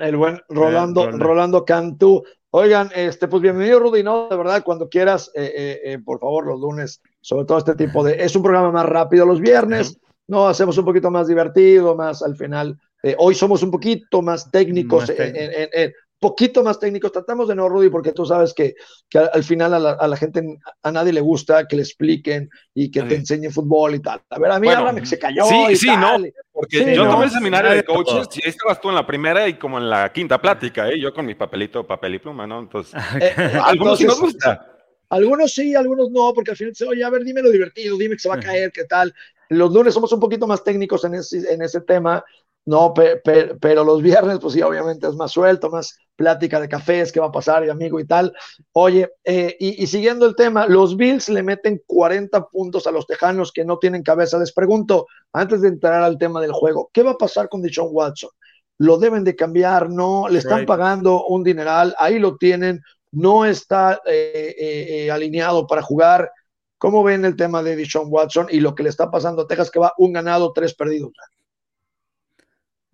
[0.00, 2.24] El buen Rolando, Rolando Cantú.
[2.50, 4.28] Oigan, este, pues bienvenido, Rudy, ¿no?
[4.28, 8.04] De verdad, cuando quieras, eh, eh, eh, por favor, los lunes sobre todo este tipo
[8.04, 8.22] de...
[8.22, 9.98] Es un programa más rápido los viernes,
[10.28, 10.46] ¿no?
[10.46, 12.78] Hacemos un poquito más divertido, más al final.
[13.02, 17.10] Eh, hoy somos un poquito más técnicos, en, poquito más técnicos.
[17.10, 18.76] Tratamos de no, Rudy, porque tú sabes que,
[19.10, 20.40] que al, final a la, gente,
[20.84, 24.20] a nadie le gusta que le expliquen y que te enseñen fútbol y tal.
[24.30, 25.46] A ver, a mí bueno, que se cayó.
[25.46, 26.18] Sí, sí, no.
[26.52, 29.78] Porque yo tomé el seminario de coaches y estabas tú en la primera y como
[29.78, 31.00] en la quinta plática, ¿eh?
[31.00, 32.60] Yo con mi papelito, papel y pluma, ¿no?
[32.60, 34.75] Entonces, eh, algunos sí nos gusta.
[35.08, 38.16] Algunos sí, algunos no, porque al final dice, oye, a ver, dime lo divertido, dime
[38.16, 39.14] que se va a caer, qué tal.
[39.48, 42.24] Los lunes somos un poquito más técnicos en ese, en ese tema.
[42.64, 47.20] no, pero los viernes, pues sí, obviamente es más suelto, más plática de cafés, qué
[47.20, 48.32] va a pasar y amigo y tal.
[48.72, 53.52] Oye, eh, y, siguiendo el tema, los Bills le meten 40 puntos a los Tejanos
[53.52, 54.38] que no tienen cabeza.
[54.38, 57.90] Les pregunto, antes de entrar al tema del juego, ¿qué va a pasar con Deshaun
[57.92, 58.30] Watson?
[58.78, 59.88] ¿Lo deben de cambiar?
[59.88, 60.28] ¿No?
[60.28, 61.94] ¿Le están pagando un dineral?
[61.98, 62.82] Ahí lo tienen.
[63.12, 66.30] No está eh, eh, alineado para jugar.
[66.78, 69.70] ¿Cómo ven el tema de Deshaun Watson y lo que le está pasando a Texas,
[69.70, 71.12] que va un ganado, tres perdidos?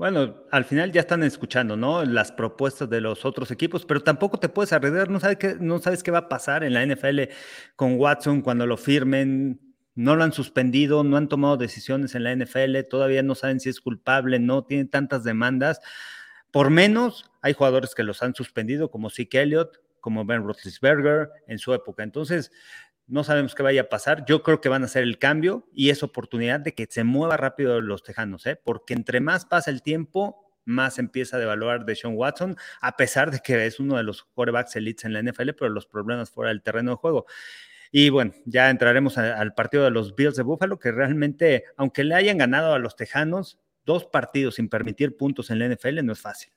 [0.03, 2.05] Bueno, al final ya están escuchando, ¿no?
[2.05, 5.79] Las propuestas de los otros equipos, pero tampoco te puedes arriesgar, no sabes qué, no
[5.79, 7.21] sabes qué va a pasar en la NFL
[7.77, 9.61] con Watson cuando lo firmen,
[9.95, 13.69] no lo han suspendido, no han tomado decisiones en la NFL, todavía no saben si
[13.69, 15.81] es culpable, no tienen tantas demandas.
[16.51, 21.59] Por menos hay jugadores que los han suspendido, como Zeke Elliott, como Ben Roethlisberger en
[21.59, 22.03] su época.
[22.03, 22.53] Entonces,
[23.07, 24.27] no sabemos qué vaya a pasar.
[24.27, 27.39] Yo creo que van a hacer el cambio y es oportunidad de que se mueva
[27.39, 28.61] rápido los tejanos, ¿eh?
[28.63, 33.31] porque entre más pasa el tiempo, más empieza a devaluar de Sean Watson, a pesar
[33.31, 36.51] de que es uno de los quarterbacks elites en la NFL, pero los problemas fuera
[36.51, 37.27] del terreno de juego.
[37.91, 42.15] Y bueno, ya entraremos al partido de los Bills de Buffalo, que realmente, aunque le
[42.15, 46.21] hayan ganado a los Tejanos, dos partidos sin permitir puntos en la NFL no es
[46.21, 46.53] fácil.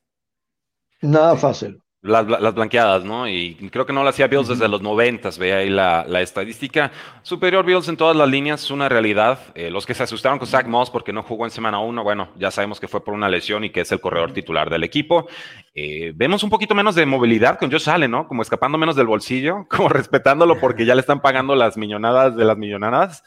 [1.02, 1.82] Nada fácil.
[2.06, 3.28] Las, blanqueadas, ¿no?
[3.28, 6.92] Y creo que no lo hacía Bills desde los noventas, ve ahí la, estadística.
[7.24, 9.40] Superior Bills en todas las líneas, es una realidad.
[9.56, 12.30] Eh, los que se asustaron con Zach Moss porque no jugó en semana uno, bueno,
[12.38, 15.28] ya sabemos que fue por una lesión y que es el corredor titular del equipo.
[15.74, 18.28] Eh, vemos un poquito menos de movilidad con Josh Allen, ¿no?
[18.28, 22.46] Como escapando menos del bolsillo, como respetándolo porque ya le están pagando las millonadas de
[22.46, 23.24] las millonadas.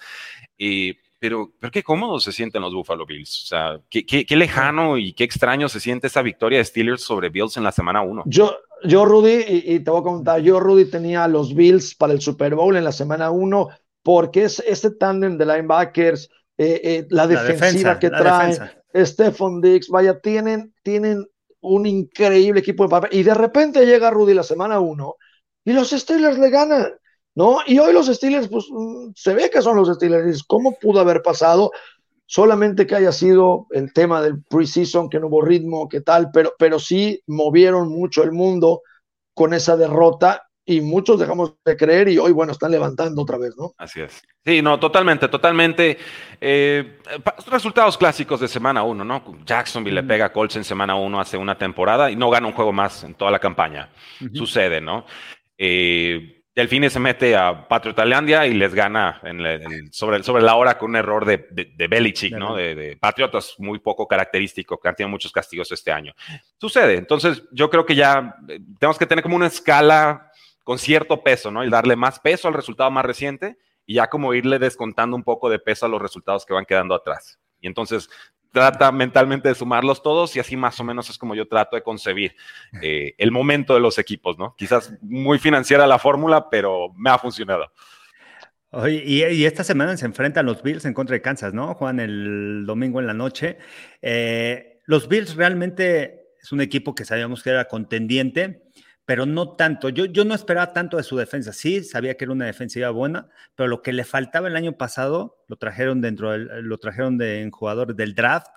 [0.57, 3.43] Y pero, pero qué cómodo se sienten los Buffalo Bills.
[3.43, 7.29] O sea, qué, qué, lejano y qué extraño se siente esa victoria de Steelers sobre
[7.29, 8.23] Bills en la semana 1.
[8.27, 12.13] Yo, yo, Rudy, y, te voy a contar, yo, Rudy, tenía a los Bills para
[12.13, 13.69] el Super Bowl en la semana 1
[14.03, 18.59] porque es este tándem de linebackers, eh, eh, la, defensiva que trae,
[18.95, 21.27] Stephon Diggs, vaya, tienen, tienen
[21.61, 23.11] un increíble equipo de papel.
[23.13, 25.17] Y de repente llega Rudy la semana 1
[25.65, 26.93] y los Steelers le ganan.
[27.35, 27.59] ¿no?
[27.67, 30.43] Y hoy los Steelers, pues mm, se ve que son los Steelers.
[30.43, 31.71] ¿Cómo pudo haber pasado?
[32.31, 36.53] Solamente que haya sido el tema del preseason, que no hubo ritmo, que tal, pero,
[36.59, 38.83] pero sí movieron mucho el mundo
[39.33, 43.57] con esa derrota y muchos dejamos de creer y hoy, bueno, están levantando otra vez,
[43.57, 43.73] ¿no?
[43.79, 44.23] Así es.
[44.45, 45.97] Sí, no, totalmente, totalmente.
[46.39, 46.99] Eh,
[47.47, 49.25] resultados clásicos de semana uno, ¿no?
[49.47, 52.53] Jacksonville le pega a Colts en semana uno hace una temporada y no gana un
[52.53, 53.89] juego más en toda la campaña.
[54.35, 55.07] Sucede, ¿no?
[55.57, 59.23] Eh, Delfines se mete a Patriotalandia y les gana
[59.93, 62.57] sobre, sobre la hora con un error de, de, Belichick, ¿no?
[62.57, 66.13] De, Patriotas muy poco característico, que han tenido muchos castigos este año.
[66.57, 66.97] Sucede.
[66.97, 70.33] Entonces, yo creo que ya eh, tenemos que tener como una escala
[70.65, 71.63] con cierto peso, ¿no?
[71.63, 73.57] Y darle más peso al resultado más reciente
[73.87, 76.97] y ya como irle descontando un poco de peso a los resultados que van quedando
[76.97, 77.39] atrás.
[77.61, 78.11] Y entonces
[78.53, 81.83] trata mentalmente de sumarlos todos y así más o menos es como yo trato de
[81.83, 82.35] concebir
[82.83, 84.55] eh, el momento de los equipos, ¿no?
[84.57, 87.71] Quizás muy financiera la fórmula, pero me ha funcionado.
[88.87, 91.75] Y, esta semana se enfrentan los Bills en contra de Kansas, ¿no?
[91.75, 93.57] Juan el domingo en la noche.
[94.03, 98.68] Eh, los Bills realmente es un equipo que sabíamos que era contendiente
[99.09, 99.89] pero no tanto.
[99.89, 101.55] Yo, yo no esperaba tanto de su defensa.
[101.55, 105.43] Sí, sabía que era una defensiva buena, pero lo que le faltaba el año pasado
[105.49, 108.49] lo trajeron dentro lo trajeron de jugadores del draft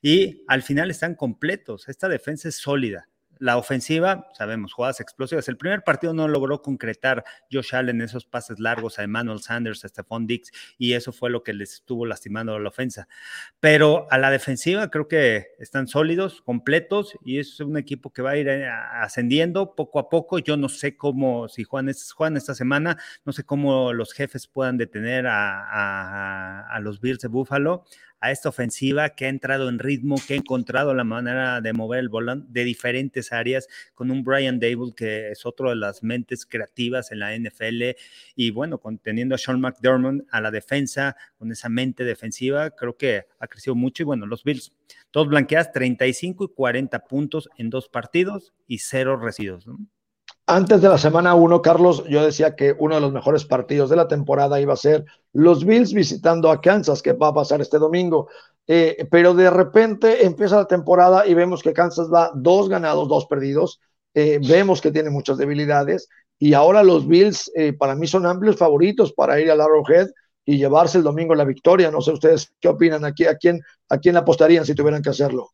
[0.00, 1.86] y al final están completos.
[1.90, 3.09] Esta defensa es sólida.
[3.40, 5.48] La ofensiva, sabemos, jugadas explosivas.
[5.48, 9.88] El primer partido no logró concretar Josh Allen esos pases largos a Emmanuel Sanders, a
[9.88, 13.08] Stephon Dix, y eso fue lo que les estuvo lastimando a la ofensa.
[13.58, 18.32] Pero a la defensiva creo que están sólidos, completos, y es un equipo que va
[18.32, 20.38] a ir eh, ascendiendo poco a poco.
[20.38, 24.48] Yo no sé cómo, si Juan es Juan esta semana, no sé cómo los jefes
[24.48, 27.86] puedan detener a, a los Bills de Buffalo
[28.20, 32.00] a esta ofensiva que ha entrado en ritmo, que ha encontrado la manera de mover
[32.00, 36.46] el volante de diferentes áreas, con un Brian Dable que es otro de las mentes
[36.46, 37.96] creativas en la NFL,
[38.36, 42.96] y bueno, con, teniendo a Sean McDermott a la defensa, con esa mente defensiva, creo
[42.96, 44.72] que ha crecido mucho, y bueno, los Bills,
[45.12, 49.66] dos blanqueadas, 35 y 40 puntos en dos partidos y cero residuos.
[50.52, 53.94] Antes de la semana 1, Carlos, yo decía que uno de los mejores partidos de
[53.94, 57.78] la temporada iba a ser los Bills visitando a Kansas, que va a pasar este
[57.78, 58.28] domingo.
[58.66, 63.26] Eh, pero de repente empieza la temporada y vemos que Kansas va dos ganados, dos
[63.26, 63.80] perdidos.
[64.12, 66.08] Eh, vemos que tiene muchas debilidades.
[66.36, 70.08] Y ahora los Bills, eh, para mí, son amplios favoritos para ir al Arrowhead
[70.44, 71.92] y llevarse el domingo la victoria.
[71.92, 75.52] No sé ustedes qué opinan aquí, a quién, a quién apostarían si tuvieran que hacerlo.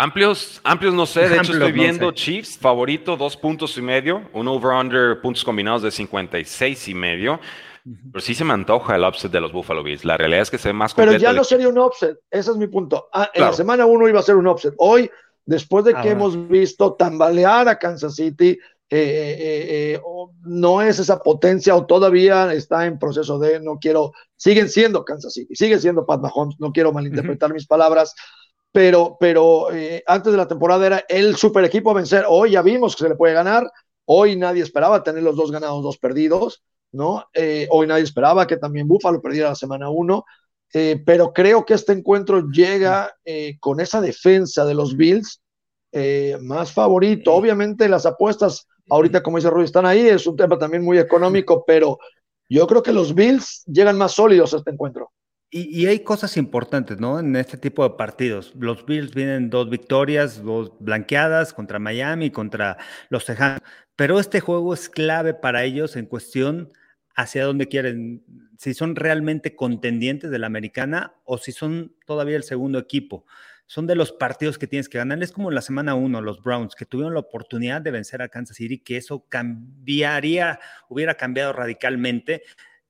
[0.00, 4.48] Amplios, amplios no sé, de hecho estoy viendo Chiefs favorito, dos puntos y medio, un
[4.48, 7.38] over-under puntos combinados de 56 y medio.
[7.84, 10.06] Pero sí se me antoja el upset de los Buffalo Bills.
[10.06, 12.56] La realidad es que se ve más Pero ya no sería un upset, ese es
[12.56, 13.10] mi punto.
[13.12, 14.72] Ah, en la semana uno iba a ser un upset.
[14.78, 15.10] Hoy,
[15.44, 18.58] después de que hemos visto tambalear a Kansas City,
[18.92, 20.00] eh, eh, eh,
[20.44, 25.34] no es esa potencia o todavía está en proceso de, no quiero, siguen siendo Kansas
[25.34, 28.14] City, sigue siendo Pat Mahomes, no quiero malinterpretar mis palabras,
[28.72, 29.68] pero, pero
[30.06, 33.08] antes de la temporada era el super equipo a vencer, hoy ya vimos que se
[33.08, 33.70] le puede ganar,
[34.04, 36.62] hoy nadie esperaba tener los dos ganados, dos perdidos,
[36.92, 37.24] ¿no?
[37.70, 40.24] hoy nadie esperaba que también Buffalo perdiera la semana uno,
[40.72, 43.14] pero creo que este encuentro llega
[43.60, 45.40] con esa defensa de los Bills
[46.40, 50.84] más favorito, obviamente las apuestas Ahorita, como dice Rudy, están ahí, es un tema también
[50.84, 51.98] muy económico, pero
[52.48, 55.12] yo creo que los Bills llegan más sólidos a este encuentro.
[55.52, 57.18] Y, hay cosas importantes, ¿no?
[57.18, 58.52] En este tipo de partidos.
[58.56, 62.78] Los Bills vienen dos victorias, dos blanqueadas contra Miami, contra
[63.08, 63.60] los Tejanos.
[63.96, 66.72] Pero este juego es clave para ellos en cuestión
[67.16, 68.22] hacia dónde quieren,
[68.58, 73.26] si son realmente contendientes de la americana o si son todavía el segundo equipo
[73.70, 75.22] son de los partidos que tienes que ganar.
[75.22, 78.28] Es como en la semana uno, los Browns, que tuvieron la oportunidad de vencer a
[78.28, 82.42] Kansas City, que eso cambiaría, hubiera cambiado radicalmente.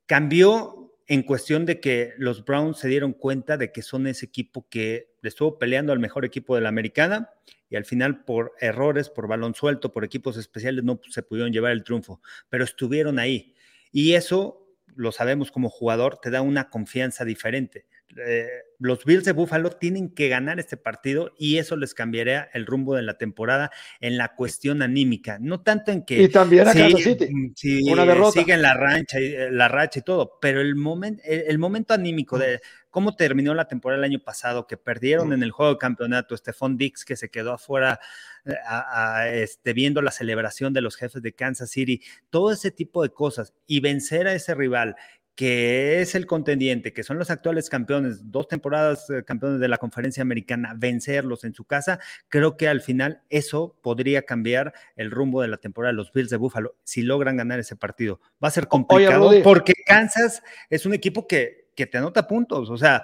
[0.06, 4.68] Cambió en cuestión de que los Browns se dieron cuenta de que son ese equipo
[4.70, 7.30] que le estuvo peleando al mejor equipo de la americana
[7.68, 11.72] y al final por errores, por balón suelto, por equipos especiales no se pudieron llevar
[11.72, 13.56] el triunfo, pero estuvieron ahí.
[13.90, 17.86] Y eso, lo sabemos como jugador, te da una confianza diferente.
[18.16, 18.48] Eh,
[18.78, 22.94] los Bills de Buffalo tienen que ganar este partido y eso les cambiaría el rumbo
[22.94, 27.02] de la temporada en la cuestión anímica, no tanto en que y también a Kansas
[27.02, 28.40] City, mm, una derrota.
[28.40, 29.18] siguen la rancha,
[29.50, 33.98] la racha y todo, pero el momento, el, momento anímico de cómo terminó la temporada
[33.98, 37.52] el año pasado, que perdieron en el juego de campeonato, Stephon Dix que se quedó
[37.52, 38.00] afuera
[38.46, 43.10] eh, este, viendo la celebración de los jefes de Kansas City, todo ese tipo de
[43.10, 44.96] cosas y vencer a ese rival
[45.40, 49.78] que es el contendiente, que son los actuales campeones, dos temporadas eh, campeones de la
[49.78, 55.40] conferencia americana, vencerlos en su casa, creo que al final eso podría cambiar el rumbo
[55.40, 58.20] de la temporada de los Bills de Buffalo si logran ganar ese partido.
[58.44, 62.76] Va a ser complicado porque Kansas es un equipo que, que te anota puntos, o
[62.76, 63.02] sea,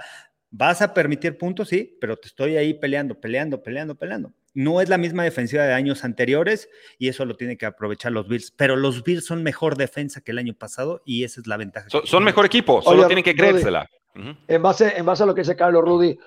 [0.51, 4.35] vas a permitir puntos, sí, pero te estoy ahí peleando, peleando, peleando, peleando.
[4.57, 8.27] No es la misma defensiva de años anteriores y eso lo tienen que aprovechar los
[8.27, 8.51] Bills.
[8.57, 11.89] Pero los Bills son mejor defensa que el año pasado y esa es la ventaja.
[12.05, 13.87] son mejor equipo, solo tienen que creérsela.
[14.15, 16.19] en, base, en base a lo que dice Carlos Rudy,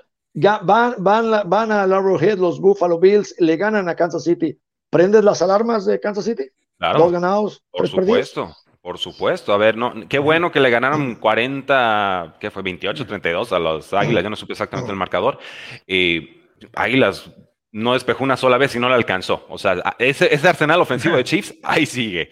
[0.62, 1.86] van, van, van a
[2.22, 4.56] Head los Buffalo Bills, le ganan a Kansas City.
[4.92, 6.50] ¿Prendes las alarmas de Kansas City?
[6.78, 7.00] Claro.
[7.00, 7.64] Dos ganados.
[7.72, 8.56] Por supuesto.
[8.82, 12.64] Por supuesto, a ver, no, qué bueno que le ganaron 40, ¿qué fue?
[12.64, 15.38] 28, 32 a los Águilas, yo no supe exactamente el marcador.
[15.86, 17.30] y Águilas
[17.72, 19.46] no despejó una sola vez y no la alcanzó.
[19.50, 22.30] O sea, ese, ese arsenal ofensivo de Chiefs ahí sigue.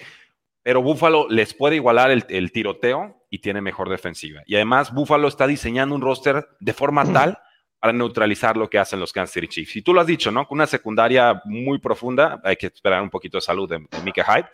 [0.63, 4.41] Pero Buffalo les puede igualar el, tiroteo y tiene mejor defensiva.
[4.45, 7.39] Y además, Buffalo está diseñando un roster de forma tal
[7.79, 9.75] para neutralizar lo que hacen los Kansas City Chiefs.
[9.75, 10.47] Y tú lo has dicho, ¿no?
[10.47, 14.23] Con una secundaria muy profunda, hay que esperar un poquito de salud de, de Mika
[14.23, 14.47] Hyde,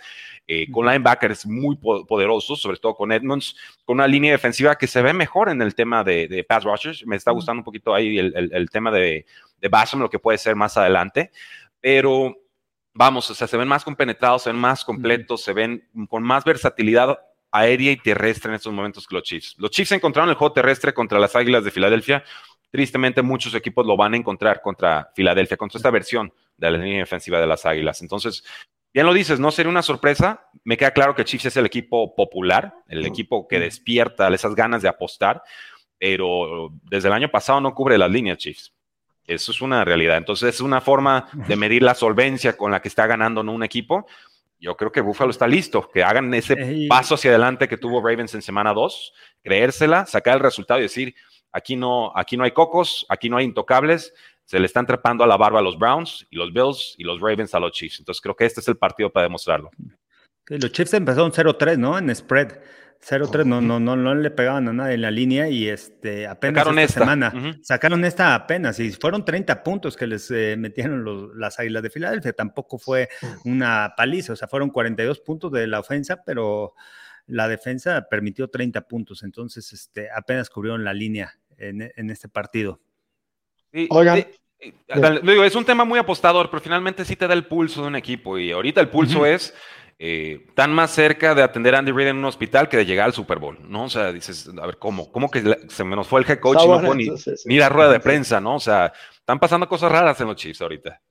[0.45, 3.55] eh, con linebackers muy poderosos, sobre todo con Edmonds,
[3.85, 7.05] con una línea defensiva que se ve mejor en el tema de, pass rushers.
[7.05, 9.25] Me está gustando un poquito ahí el, tema de,
[9.61, 11.31] de Basham, lo que puede ser más adelante,
[11.79, 12.35] pero
[12.93, 16.43] vamos, o sea, se ven más compenetrados, se ven más completos, se ven con más
[16.43, 17.17] versatilidad
[17.51, 19.55] aérea y terrestre en estos momentos que los Chiefs.
[19.57, 22.23] Los Chiefs encontraron el juego terrestre contra las Águilas de Filadelfia.
[22.73, 27.01] Tristemente, muchos equipos lo van a encontrar contra Filadelfia, contra esta versión de la línea
[27.01, 28.01] defensiva de las Águilas.
[28.01, 28.43] Entonces,
[28.93, 30.47] Bien lo dices, no sería una sorpresa.
[30.63, 34.83] Me queda claro que Chiefs es el equipo popular, el equipo que despierta esas ganas
[34.83, 35.41] de apostar,
[35.97, 38.71] pero desde el año pasado no cubre las líneas Chiefs.
[39.25, 40.17] Eso es una realidad.
[40.17, 44.05] Entonces es una forma de medir la solvencia con la que está ganando un equipo.
[44.59, 48.35] Yo creo que Buffalo está listo, que hagan ese paso hacia adelante que tuvo Ravens
[48.35, 51.15] en semana 2, creérsela, sacar el resultado y decir,
[51.53, 55.27] aquí no, aquí no hay cocos, aquí no hay intocables, se le están trepando a
[55.27, 57.99] la barba a los Browns y los Bills y los Ravens a los Chiefs.
[57.99, 59.71] Entonces creo que este es el partido para demostrarlo.
[60.47, 61.97] los Chiefs empezaron 0-3, ¿no?
[61.97, 62.59] En spread.
[63.05, 66.61] 0-3, no, no, no, no le pegaban a nada en la línea y este, apenas
[66.61, 71.35] sacaron esta, semana sacaron esta apenas y fueron 30 puntos que les eh, metieron los,
[71.35, 72.31] las Águilas de Filadelfia.
[72.31, 73.09] Tampoco fue
[73.43, 76.75] una paliza, o sea, fueron 42 puntos de la ofensa, pero
[77.27, 79.23] la defensa permitió 30 puntos.
[79.23, 82.79] Entonces, este, apenas cubrieron la línea en, en este partido.
[83.89, 84.25] Oigan.
[85.23, 87.95] digo, es un tema muy apostador, pero finalmente sí te da el pulso de un
[87.95, 88.37] equipo.
[88.37, 89.53] Y ahorita el pulso es
[89.99, 93.05] eh, tan más cerca de atender a Andy Reid en un hospital que de llegar
[93.05, 93.85] al Super Bowl, ¿no?
[93.85, 95.11] O sea, dices, a ver, ¿cómo?
[95.11, 96.95] ¿Cómo que se nos fue el head coach y no fue
[97.45, 98.55] ni, la rueda de prensa, ¿no?
[98.55, 101.01] O sea, están pasando cosas raras en los Chiefs ahorita.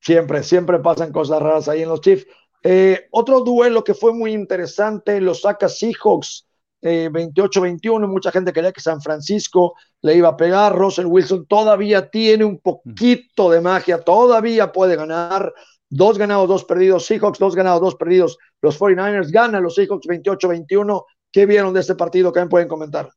[0.00, 2.26] siempre, siempre pasan cosas raras ahí en los Chiefs.
[2.62, 6.46] Eh, otro duelo que fue muy interesante, lo saca Seahawks
[6.82, 8.08] 28-21.
[8.08, 10.76] Mucha gente quería que San Francisco le iba a pegar.
[10.76, 15.52] Russell Wilson todavía tiene un poquito de magia, todavía puede ganar.
[15.88, 17.06] Dos ganados, dos perdidos.
[17.06, 18.38] Seahawks, dos ganados, dos perdidos.
[18.62, 21.04] Los 49ers ganan los Seahawks 28-21.
[21.30, 22.32] ¿Qué vieron de este partido?
[22.32, 23.10] ¿Qué me pueden comentar?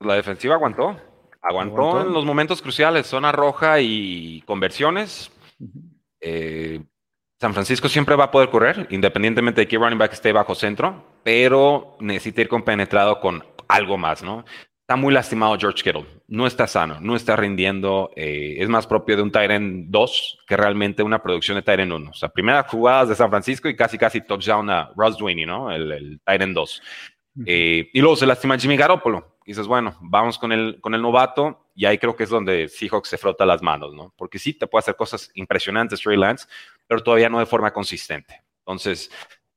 [0.00, 0.96] La defensiva aguantó.
[1.40, 5.30] Aguantó, en los momentos cruciales, zona roja y conversiones.
[6.20, 6.82] Eh,
[7.40, 11.04] San Francisco siempre va a poder correr, independientemente de que running back esté bajo centro,
[11.22, 14.44] pero necesita ir compenetrado con algo más, ¿no?
[14.80, 19.16] Está muy lastimado George Kittle, no está sano, no está rindiendo, eh, es más propio
[19.16, 22.10] de un Tyrant 2 que realmente una producción de Tyrant 1.
[22.10, 25.70] O sea, primeras jugadas de San Francisco y casi casi touchdown a Ross Dwayne, ¿no?
[25.70, 26.82] El, el Tyrant 2.
[27.46, 29.37] Eh, y luego se lastima Jimmy Garoppolo.
[29.48, 33.08] Dices, bueno, vamos con el, con el novato y ahí creo que es donde Seahawks
[33.08, 34.12] se frota las manos, ¿no?
[34.14, 36.46] Porque sí, te puede hacer cosas impresionantes Trey Lance,
[36.86, 38.42] pero todavía no de forma consistente.
[38.58, 39.10] Entonces,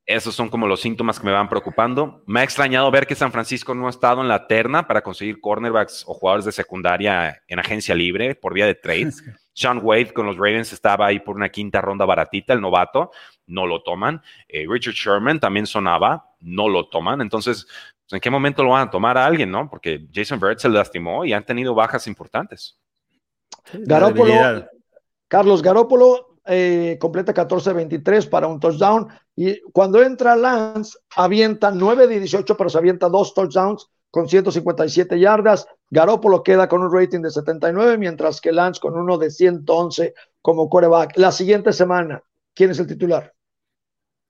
[0.06, 2.22] esos son como los síntomas que me van preocupando.
[2.26, 5.42] Me ha extrañado ver que San Francisco no ha estado en la terna para conseguir
[5.42, 9.10] cornerbacks o jugadores de secundaria en agencia libre por vía de trade.
[9.52, 13.10] Sean Wade con los Ravens estaba ahí por una quinta ronda baratita, el novato,
[13.46, 14.22] no lo toman.
[14.48, 17.20] Eh, Richard Sherman también sonaba, no lo toman.
[17.20, 17.66] Entonces,
[18.12, 19.68] ¿en qué momento lo van a tomar a alguien, no?
[19.68, 22.78] Porque Jason Bird se lastimó y han tenido bajas importantes.
[23.72, 24.34] Garópolo,
[25.28, 32.18] Carlos Garópolo eh, completa 14-23 para un touchdown y cuando entra Lance avienta 9 de
[32.18, 35.66] 18 pero se avienta dos touchdowns con 157 yardas.
[35.88, 40.68] Garópolo queda con un rating de 79 mientras que Lance con uno de 111 como
[40.68, 41.16] coreback.
[41.16, 42.22] La siguiente semana,
[42.54, 43.32] ¿quién es el titular?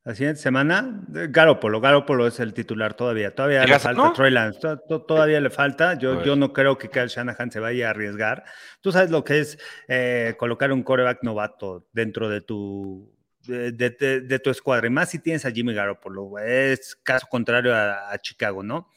[0.04, 1.80] La siguiente semana, Garópolo.
[1.80, 3.32] Garópolo es el titular todavía.
[3.36, 4.58] Todavía le falta Troy Lance.
[5.06, 5.94] Todavía le falta.
[5.94, 8.42] Yo, yo no creo que Kyle Shanahan se vaya a arriesgar.
[8.80, 13.14] Tú sabes lo que es eh, colocar un coreback novato dentro de tu,
[13.46, 14.88] de, tu escuadra.
[14.88, 16.36] Y más si tienes a Jimmy Garoppolo.
[16.40, 18.88] Es caso contrario a, Chicago, ¿no?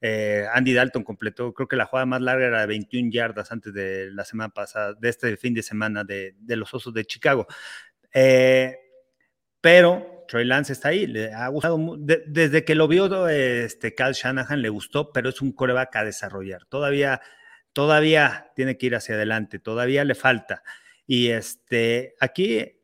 [0.00, 3.72] Eh, Andy Dalton completó, creo que la jugada más larga era de 21 yardas antes
[3.72, 7.48] de la semana pasada, de este fin de semana de, los Osos de Chicago.
[8.12, 8.76] Eh,
[9.60, 14.62] pero Troy Lance está ahí, le ha gustado, desde que lo vio este Cal Shanahan
[14.62, 16.64] le gustó, pero es un coreback a desarrollar.
[16.66, 17.20] Todavía,
[17.72, 20.62] todavía tiene que ir hacia adelante, todavía le falta.
[21.06, 22.80] Y este, aquí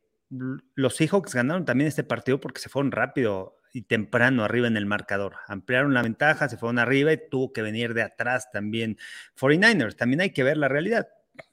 [0.74, 4.86] los Seahawks ganaron también este partido porque se fueron rápido y temprano arriba en el
[4.86, 5.36] marcador.
[5.46, 8.98] Ampliaron la ventaja, se fueron arriba y tuvo que venir de atrás también
[9.38, 9.96] 49ers.
[9.96, 11.08] También hay que ver la realidad.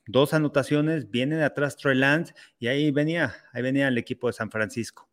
[0.07, 4.33] Dos anotaciones, viene de atrás Troy Lance y ahí venía, ahí venía el equipo de
[4.33, 5.09] San Francisco.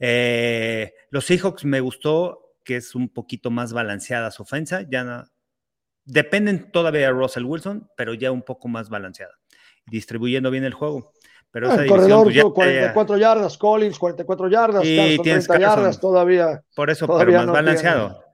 [0.00, 4.82] Eh, los Seahawks me gustó que es un poquito más balanceada su ofensa.
[4.88, 5.24] Ya no,
[6.04, 9.34] dependen todavía de Russell Wilson, pero ya un poco más balanceada.
[9.86, 11.12] Distribuyendo bien el juego.
[11.50, 16.62] Pero ah, esa el corredor, pues 44 yardas, Collins, 44 yardas, y 30 yardas todavía.
[16.76, 18.24] Por eso, pero más balanceado.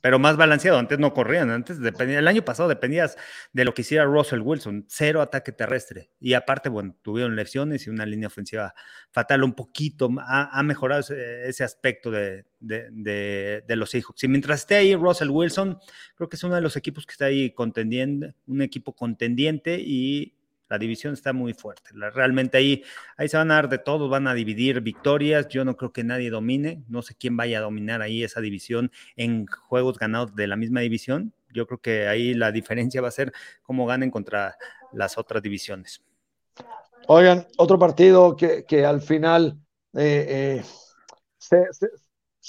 [0.00, 3.16] Pero más balanceado, antes no corrían, antes dependía, el año pasado dependías
[3.52, 6.10] de lo que hiciera Russell Wilson, cero ataque terrestre.
[6.20, 8.74] Y aparte, bueno, tuvieron lesiones y una línea ofensiva
[9.10, 14.22] fatal, un poquito, ha, mejorado ese, aspecto de, de, los hijos.
[14.22, 15.78] Y mientras esté ahí Russell Wilson,
[16.16, 20.37] creo que es uno de los equipos que está ahí contendiendo, un equipo contendiente y
[20.68, 21.90] la división está muy fuerte.
[21.92, 22.82] realmente ahí,
[23.16, 25.48] ahí se van a dar de todo, van a dividir victorias.
[25.48, 26.82] Yo no creo que nadie domine.
[26.88, 30.80] No sé quién vaya a dominar ahí esa división en juegos ganados de la misma
[30.80, 31.32] división.
[31.52, 34.56] Yo creo que ahí la diferencia va a ser cómo ganen contra
[34.92, 36.02] las otras divisiones.
[37.06, 39.58] Oigan, otro partido que, al final
[39.94, 40.64] eh, eh,
[41.38, 41.64] se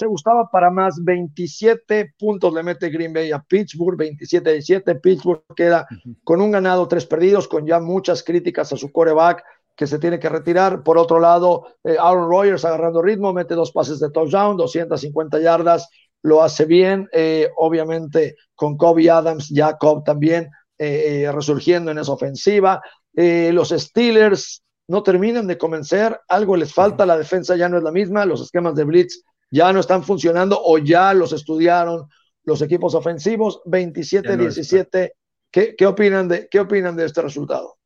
[0.06, 5.00] gustaba para más 27 puntos le mete Green Bay a Pittsburgh, 27-17.
[5.02, 5.88] Pittsburgh queda
[6.24, 9.43] con un ganado, tres perdidos, con ya muchas críticas a su coreback
[9.76, 10.84] que se tiene que retirar.
[10.84, 15.88] Por otro lado, eh, Aaron Rodgers agarrando ritmo, mete dos pases de touchdown, 250 yardas,
[16.22, 17.08] lo hace bien.
[17.14, 22.82] Eh, obviamente con Kobe Adams, ya Cobb también eh, resurgiendo en esa ofensiva.
[23.14, 27.91] los Steelers no terminan de convencer, algo les falta, la defensa ya no es la
[27.91, 32.08] misma, los esquemas de Blitz ya no están funcionando o ya los estudiaron
[32.43, 35.12] los equipos ofensivos, 27-17.
[35.52, 37.78] ¿Qué, opinan de, ¿Qué opinan de este resultado?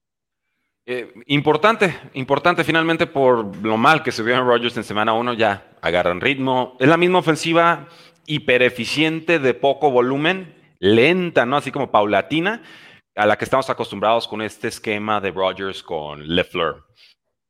[0.86, 5.34] Eh, importante, importante finalmente por lo mal que se vio en Rodgers en semana 1,
[5.34, 6.76] ya agarran ritmo.
[6.80, 7.88] Es la misma ofensiva
[8.26, 11.58] hipereficiente de poco volumen, lenta, ¿no?
[11.58, 12.62] Así como paulatina,
[13.16, 16.86] a la que estamos acostumbrados con este esquema de Rodgers con LeFleur.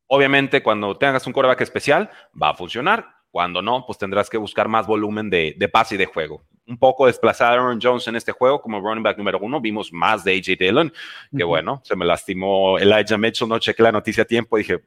[0.08, 3.23] Obviamente, cuando tengas un coreback especial, va a funcionar.
[3.34, 6.44] Cuando no, pues tendrás que buscar más volumen de, pase y de juego.
[6.68, 9.60] un poco desplazar a Aaron Jones en este juego como running back número uno.
[9.60, 10.94] Vimos más de AJ Dillon,
[11.36, 14.84] que bueno, se me lastimó Elijah Mitchell, no chequé la noticia a tiempo, dije,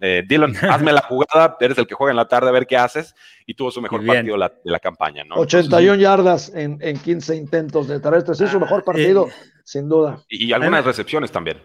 [0.00, 2.76] eh, Dillon, hazme la jugada, eres el que juega en la tarde a ver qué
[2.76, 3.14] haces,
[3.46, 5.36] y tuvo su mejor partido de la campaña, ¿no?
[5.36, 9.32] 81 yardas en, en 15 intentos de terrestres, sí, su mejor ah, partido, eh,
[9.62, 10.24] sin duda.
[10.28, 11.58] Y, algunas recepciones también.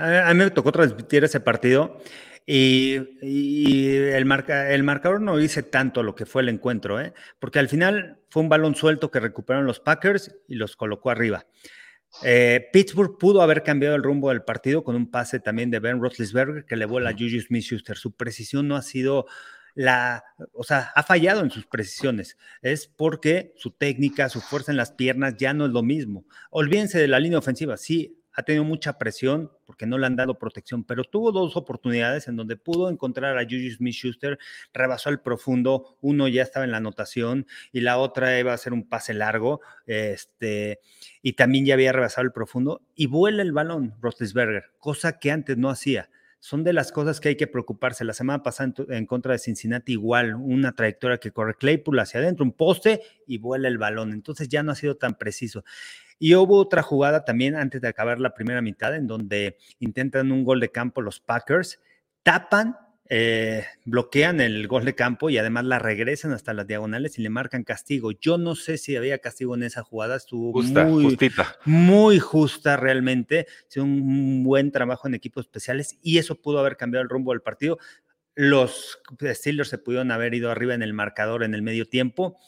[0.00, 1.98] a mí me tocó transmitir ese partido.
[2.46, 2.96] Y,
[3.86, 7.14] el, marca, el, marcador no dice tanto lo que fue el encuentro, ¿eh?
[7.38, 11.46] porque al final fue un balón suelto que recuperaron los Packers y los colocó arriba.
[12.22, 16.00] Eh, Pittsburgh pudo haber cambiado el rumbo del partido con un pase también de Ben
[16.00, 17.96] Roethlisberger que le vuela a Juju Smith-Schuster.
[17.96, 19.26] Su precisión no ha sido
[19.74, 20.22] la,
[20.52, 22.36] o sea, ha fallado en sus precisiones.
[22.62, 26.24] Es porque su técnica, su fuerza en las piernas ya no es lo mismo.
[26.50, 27.76] Olvídense de la línea ofensiva.
[27.76, 32.28] Sí, ha tenido mucha presión porque no le han dado protección, pero tuvo dos oportunidades
[32.28, 34.38] en donde pudo encontrar a Juju Smith-Schuster,
[34.72, 38.72] rebasó el profundo, uno ya estaba en la anotación y la otra iba a ser
[38.72, 40.80] un pase largo, este,
[41.22, 45.56] y también ya había rebasado el profundo y vuela el balón Roethlisberger, cosa que antes
[45.56, 46.10] no hacía
[46.44, 48.04] son de las cosas que hay que preocuparse.
[48.04, 52.44] La semana pasada en, contra de Cincinnati igual, una trayectoria que corre Claypool hacia adentro,
[52.44, 54.12] un poste y vuela el balón.
[54.12, 55.64] Entonces ya no ha sido tan preciso.
[56.18, 60.44] Y hubo otra jugada también antes de acabar la primera mitad en donde intentan un
[60.44, 61.80] gol de campo los Packers,
[62.22, 62.76] tapan
[63.10, 67.28] eh, bloquean el gol de campo y además la regresan hasta las diagonales y le
[67.28, 68.12] marcan castigo.
[68.12, 71.56] Yo no sé si había castigo en esa jugada, estuvo muy, justita.
[71.66, 77.02] muy justa realmente, hizo un buen trabajo en equipos especiales y eso pudo haber cambiado
[77.02, 77.78] el rumbo del partido.
[78.34, 82.38] Los Steelers se pudieron haber ido arriba en el marcador en el medio tiempo.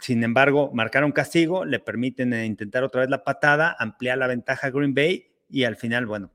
[0.00, 4.66] Sin embargo, marcaron castigo, le permiten eh, intentar otra vez la patada, ampliar la ventaja
[4.66, 6.32] a Green Bay y al final, bueno,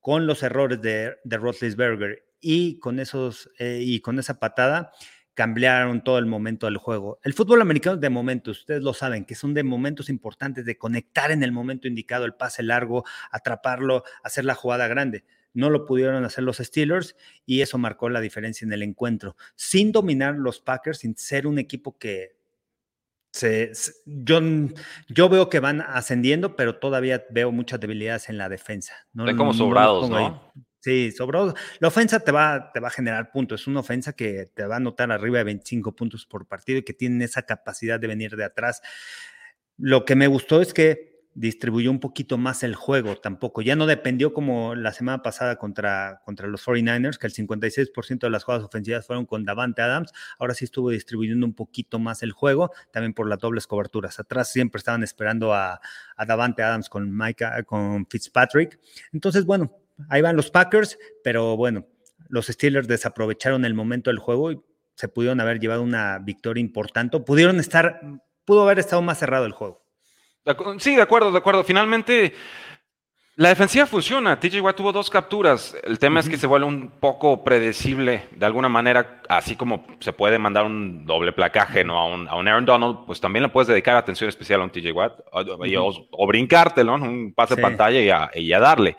[0.00, 4.90] con los errores de, de Roethlisberger y con, esos, eh, y con esa patada
[5.34, 7.18] cambiaron todo el momento del juego.
[7.22, 10.76] El fútbol americano es de momentos, ustedes lo saben, que son de momentos importantes, de
[10.76, 15.24] conectar en el momento indicado el pase largo, atraparlo, hacer la jugada grande.
[15.54, 17.14] No lo pudieron hacer los Steelers
[17.46, 19.36] y eso marcó la diferencia en el encuentro.
[19.54, 22.41] Sin dominar los Packers, sin ser un equipo que
[23.32, 23.72] se,
[24.04, 24.40] yo,
[25.08, 28.94] yo veo que van ascendiendo, pero todavía veo muchas debilidades en la defensa.
[29.14, 30.52] No, como sobrados, ¿no?
[30.80, 31.54] Sí, sobró.
[31.78, 33.62] La ofensa te va, te va a generar puntos.
[33.62, 36.82] Es una ofensa que te va a anotar arriba de 25 puntos por partido y
[36.82, 38.82] que tiene esa capacidad de venir de atrás.
[39.78, 43.62] Lo que me gustó es que distribuyó un poquito más el juego tampoco.
[43.62, 48.30] Ya no dependió como la semana pasada contra, contra los 49ers, que el 56% de
[48.30, 50.12] las jugadas ofensivas fueron con Davante Adams.
[50.38, 54.18] Ahora sí estuvo distribuyendo un poquito más el juego, también por las dobles coberturas.
[54.20, 55.80] Atrás siempre estaban esperando a,
[56.26, 58.78] Davante Adams con, Mike, con Fitzpatrick.
[59.12, 59.76] Entonces, bueno,
[60.08, 61.86] ahí van los Packers, pero bueno,
[62.28, 64.60] los Steelers desaprovecharon el momento del juego y
[64.94, 67.18] se pudieron haber llevado una victoria importante.
[67.20, 68.00] Pudieron estar,
[68.44, 69.81] pudo haber estado más cerrado el juego.
[70.78, 71.62] Sí, de acuerdo, de acuerdo.
[71.62, 72.34] Finalmente,
[73.36, 74.38] la defensiva funciona.
[74.38, 75.76] TJ Watt tuvo dos capturas.
[75.84, 80.12] El tema es que se vuelve un poco predecible de alguna manera, así como se
[80.12, 81.98] puede mandar un doble placaje ¿no?
[81.98, 84.70] a, un, a un Aaron Donald, pues también le puedes dedicar atención especial a un
[84.70, 88.96] TJ Watt o, brincártelo, un pase de pantalla y a darle.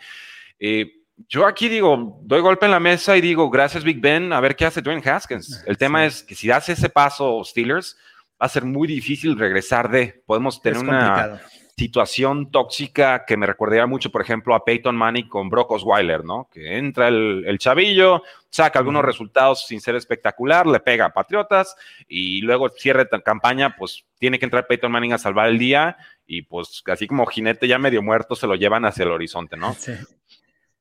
[0.60, 4.40] Eh, yo aquí digo, doy golpe en la mesa y digo, gracias Big Ben, a
[4.40, 5.64] ver qué hace Dwayne Haskins.
[5.68, 7.98] El tema es que si hace ese paso Steelers,
[8.44, 11.42] va a ser muy difícil regresar de, podemos tener una
[11.78, 16.50] situación tóxica que me recordaría mucho, por ejemplo, a Peyton Manning con Brock Osweiler, ¿no?
[16.52, 21.74] Que entra el, chavillo, saca algunos resultados sin ser espectacular, le pega a Patriotas
[22.10, 25.96] y luego cierre campaña, pues tiene que entrar Peyton Manning a salvar el día
[26.28, 29.74] y pues así como jinete ya medio muerto se lo llevan hacia el horizonte, ¿no?
[29.74, 29.94] Sí.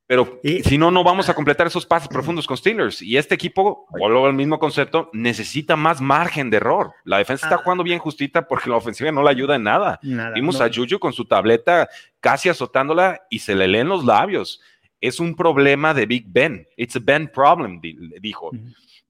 [0.07, 3.01] Pero si no, no vamos a completar esos pases profundos con Steelers.
[3.01, 6.93] Y este equipo, vuelvo al mismo concepto, necesita más margen de error.
[7.05, 7.63] La defensa está ah.
[7.63, 9.99] jugando bien justita porque la ofensiva no le ayuda en nada.
[10.35, 11.89] Vimos a Juju con su tableta
[12.21, 14.61] casi azotándola y se le leen los labios.
[15.01, 16.67] Es un problema de Big Ben.
[16.77, 18.51] It's a Ben problem, dijo.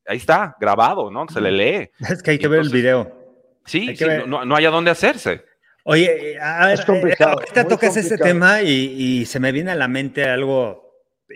[0.06, 1.26] Ahí está, grabado, ¿no?
[1.28, 1.90] Se le lee.
[2.08, 3.12] Es que hay que ver el video.
[3.64, 3.94] Sí,
[4.26, 5.44] no, no hay a dónde hacerse.
[5.84, 9.88] Oye, a ver, es complicado, ahorita tocas ese tema y, se me viene a la
[9.88, 10.81] mente algo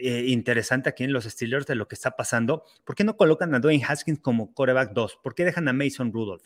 [0.01, 2.65] eh, interesante aquí en los Steelers de lo que está pasando.
[2.85, 5.21] ¿Por qué no colocan a Dwayne Haskins como coreback 2?
[5.23, 6.45] ¿Por qué dejan a Mason Rudolph?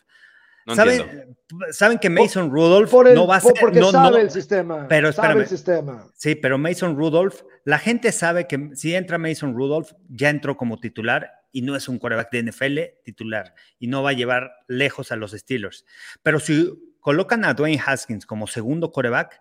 [0.75, 1.37] ¿Saben,
[1.73, 3.55] ¿Saben, que Mason Rudolph no va a ser.
[3.61, 4.87] Porque no, sabe el sistema.
[4.89, 6.07] Pero sabe el sistema.
[6.15, 10.79] Sí, pero Mason Rudolph, la gente sabe que si entra Mason Rudolph, ya entró como
[10.79, 15.13] titular y no es un coreback de NFL titular y no va a llevar lejos
[15.13, 15.85] a los Steelers.
[16.23, 16.71] Pero si
[17.01, 19.41] colocan a Dwayne Haskins como segundo coreback,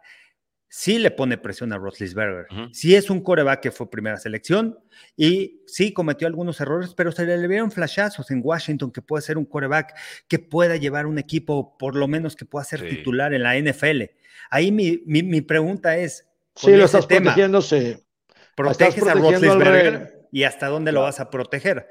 [0.70, 2.45] sí le pone presión a Roethlisberger.
[2.72, 4.80] Sí es un coreback que fue primera selección
[5.17, 9.38] y sí cometió algunos errores, pero se le vieron flashazos en Washington que puede ser
[9.38, 9.97] un coreback
[10.28, 14.03] que pueda llevar un equipo, por lo menos que pueda ser titular en la NFL.
[14.51, 16.28] Ahí mi, mi, pregunta es...
[16.55, 18.05] Sí, lo estás protegiéndose.
[18.55, 21.88] ¿Proteges a Roethlisberger y hasta dónde lo vas a proteger?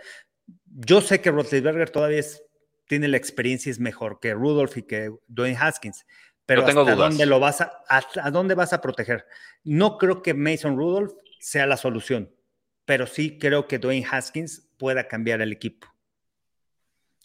[0.66, 2.22] Yo sé que Roethlisberger todavía
[2.86, 6.06] tiene la experiencia, es mejor que Rudolph y que Dwayne Haskins,
[6.48, 9.26] pero tengo hasta dónde lo vas a, a dónde vas a proteger.
[9.64, 12.34] No creo que Mason Rudolph sea la solución,
[12.86, 15.86] pero sí creo que Dwayne Haskins pueda cambiar el equipo.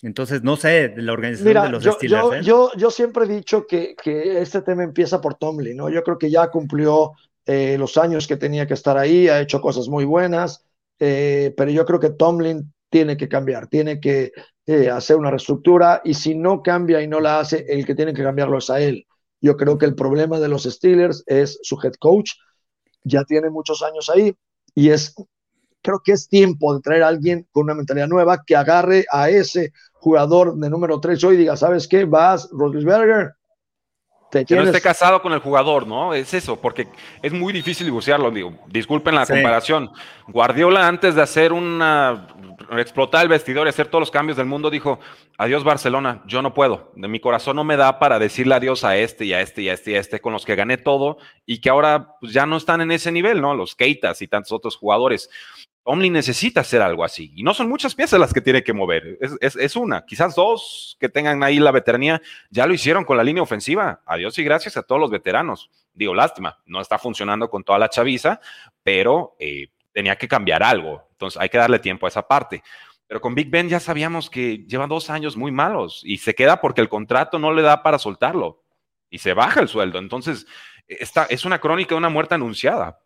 [0.01, 2.33] Entonces, no sé, de la organización de los yo, Steelers.
[2.33, 2.43] ¿eh?
[2.43, 5.89] Yo, yo, siempre he dicho que, que, este tema empieza por Tomlin, ¿no?
[5.89, 7.13] Yo creo que ya cumplió
[7.45, 10.65] eh, los años que tenía que estar ahí, ha hecho cosas muy buenas,
[10.99, 14.33] eh, pero yo creo que Tomlin tiene que cambiar, tiene que
[14.91, 18.23] hacer una reestructura y si no cambia y no la hace, el que tiene que
[18.23, 19.07] cambiarlo es a él.
[19.43, 22.31] Yo creo que el problema de los Steelers es su head coach.
[23.03, 24.33] Ya tiene muchos años ahí
[24.73, 25.13] y es,
[25.81, 29.29] creo que es tiempo de traer a alguien con una mentalidad nueva que agarre a
[29.29, 32.05] ese jugador de número 3 hoy y diga, ¿sabes qué?
[32.05, 32.85] Vas, Rodríguez
[34.45, 36.13] que no esté casado con el jugador, ¿no?
[36.13, 36.87] Es eso, porque
[37.21, 38.31] es muy difícil divorciarlo.
[38.31, 39.91] Digo, disculpen la comparación.
[40.27, 42.27] Guardiola, antes de hacer una.
[42.77, 44.99] explotar el vestidor y hacer todos los cambios del mundo, dijo:
[45.37, 46.91] Adiós, Barcelona, yo no puedo.
[46.95, 49.69] De mi corazón no me da para decirle adiós a este y a este y
[49.69, 52.45] a este y a este, con los que gané todo y que ahora pues, ya
[52.45, 53.55] no están en ese nivel, ¿no?
[53.55, 55.29] Los Keitas y tantos otros jugadores.
[55.83, 57.33] Tomlin necesita hacer algo así.
[57.35, 59.17] Y no son muchas piezas las que tiene que mover.
[59.41, 62.21] Es, una, quizás dos que tengan ahí la veteranía.
[62.49, 64.01] Ya lo hicieron con la línea ofensiva.
[64.05, 65.69] Adiós y gracias a todos los veteranos.
[65.93, 68.39] Digo, lástima, no está funcionando con toda la chaviza,
[68.81, 71.05] pero eh, tenía que cambiar algo.
[71.11, 72.63] Entonces hay que darle tiempo a esa parte.
[73.05, 76.61] Pero con Big Ben ya sabíamos que lleva dos años muy malos y se queda
[76.61, 78.63] porque el contrato no le da para soltarlo
[79.09, 79.99] y se baja el sueldo.
[79.99, 80.47] Entonces,
[80.87, 83.02] esta es una crónica de una muerte anunciada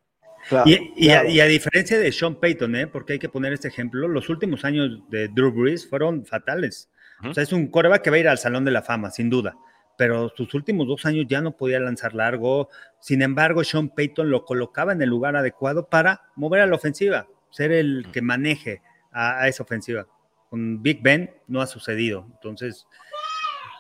[0.66, 2.88] y, A, diferencia de Sean Payton, ¿eh?
[2.88, 6.90] porque hay que poner este ejemplo, los últimos años de Drew Brees fueron fatales.
[7.24, 9.30] O sea, es un coreback que va a ir al Salón de la Fama, sin
[9.30, 9.58] duda.
[9.98, 12.70] Pero sus últimos dos años ya no podía lanzar largo.
[13.00, 17.28] Sin embargo, Sean Payton lo colocaba en el lugar adecuado para mover a la ofensiva,
[17.50, 18.82] ser el que maneje
[19.12, 20.06] a, esa ofensiva.
[20.50, 22.28] Con Big Ben no ha sucedido.
[22.36, 22.86] Entonces,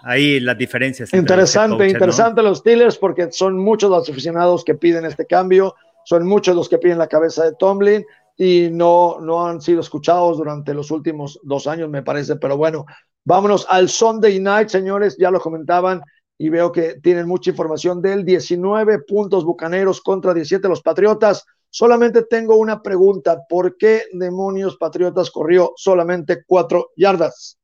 [0.02, 1.14] ahí las diferencias.
[1.14, 5.76] Interesante, interesante los Steelers porque son muchos los aficionados que piden este cambio
[6.08, 8.06] son muchos los que piden la cabeza de Tomlin
[8.38, 12.38] y no, no han sido escuchados durante los últimos dos años, me parece.
[12.38, 12.86] Pero bueno,
[13.26, 16.02] vámonos al Sunday Night, señores, ya lo comentaban
[16.38, 21.44] y veo que tienen mucha información del 19 puntos Bucaneros contra 17 los Patriotas.
[21.70, 27.58] Solamente tengo una pregunta, ¿por qué demonios Patriotas corrió solamente cuatro yardas?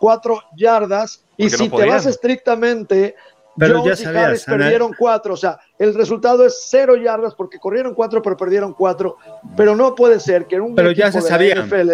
[0.00, 1.24] Cuatro yardas.
[1.36, 3.14] Y si te vas estrictamente
[3.56, 8.20] pero ya sabías, perdieron cuatro, o sea, el resultado es cero yardas porque corrieron cuatro,
[8.22, 9.16] pero perdieron cuatro.
[9.56, 11.90] Pero no puede ser que en un pero ya se de NFL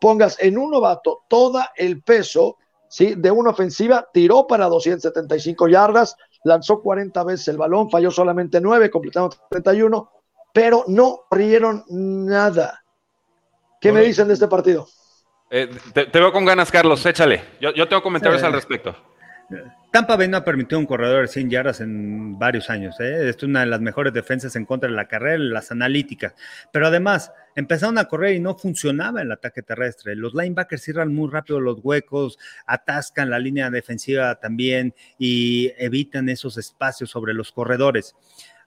[0.00, 2.58] pongas en un novato todo el peso
[2.88, 3.14] ¿sí?
[3.16, 8.90] de una ofensiva, tiró para 275 yardas, lanzó 40 veces el balón, falló solamente 9,
[8.90, 10.10] completaron 31,
[10.52, 12.84] pero no corrieron nada.
[13.80, 14.86] ¿Qué me dicen de este partido?
[15.50, 17.42] Eh, te, veo con ganas, Carlos, échale.
[17.60, 18.94] Yo, yo tengo comentarios al respecto.
[19.94, 22.98] Tampa Bay no ha permitido un corredor de 100 yardas en varios años.
[22.98, 23.28] ¿eh?
[23.28, 26.34] Es una de las mejores defensas en contra de la carrera, las analíticas.
[26.72, 30.16] Pero además, empezaron a correr y no funcionaba el ataque terrestre.
[30.16, 36.58] Los linebackers cierran muy rápido los huecos, atascan la línea defensiva también y evitan esos
[36.58, 38.16] espacios sobre los corredores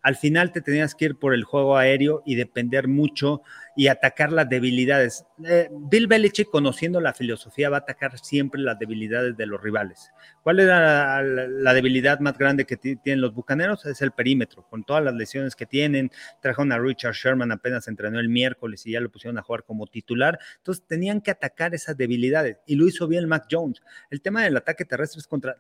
[0.07, 3.41] al final te tenías que ir por el juego aéreo y depender mucho
[3.75, 5.25] y atacar las debilidades.
[5.43, 10.13] Eh, Bill Belichick, conociendo la filosofía, va a atacar siempre las debilidades de los rivales.
[10.43, 13.85] ¿Cuál era la, debilidad más grande que tienen los bucaneros?
[13.85, 16.09] Es el perímetro, con todas las lesiones que tienen.
[16.41, 19.87] Trajeron a Richard Sherman, apenas entrenó el miércoles y ya lo pusieron a jugar como
[19.87, 20.39] titular.
[20.55, 23.81] Entonces tenían que atacar esas debilidades y lo hizo bien Mac Jones.
[24.09, 25.57] El tema del ataque terrestre es contra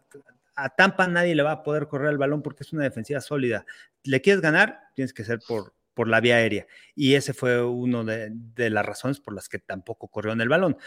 [0.57, 3.65] a Tampa nadie le va a poder correr el balón porque es una defensiva sólida.
[4.03, 4.81] ¿Le quieres ganar?
[4.95, 6.67] Tienes que ser por, por la vía aérea.
[6.95, 10.77] Y ese fue uno de, las razones por las que tampoco corrió en el balón.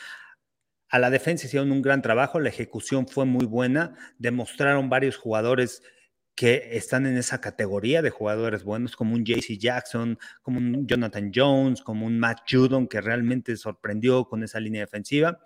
[0.89, 5.83] A la defensa hicieron un gran trabajo, la ejecución fue muy buena, demostraron varios jugadores
[6.35, 11.31] que están en esa categoría de jugadores buenos, como un JC Jackson, como un Jonathan
[11.35, 15.41] Jones, como un Matt Judon, que realmente sorprendió con esa línea defensiva.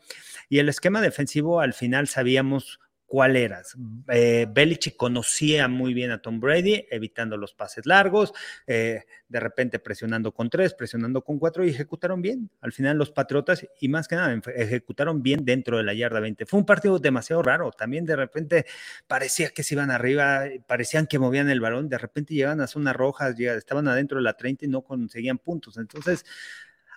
[0.49, 2.81] Y el esquema defensivo, al final sabíamos
[3.15, 3.63] ¿cuál era?
[4.09, 8.33] Eh, Belichick conocía muy bien a Tom Brady, evitando los pases largos,
[8.67, 12.51] eh, de repente presionando con tres, presionando con cuatro y ejecutaron bien.
[12.61, 16.45] Al final los Patriotas, y más que nada, ejecutaron bien dentro de la yarda 20.
[16.45, 17.71] Fue un partido demasiado raro.
[17.71, 18.67] También de repente
[19.07, 22.93] parecía que se iban arriba, parecían que movían el balón, de repente llegaban a zona
[22.93, 25.77] roja, estaban adentro de la 30 y no conseguían puntos.
[25.77, 26.25] Entonces,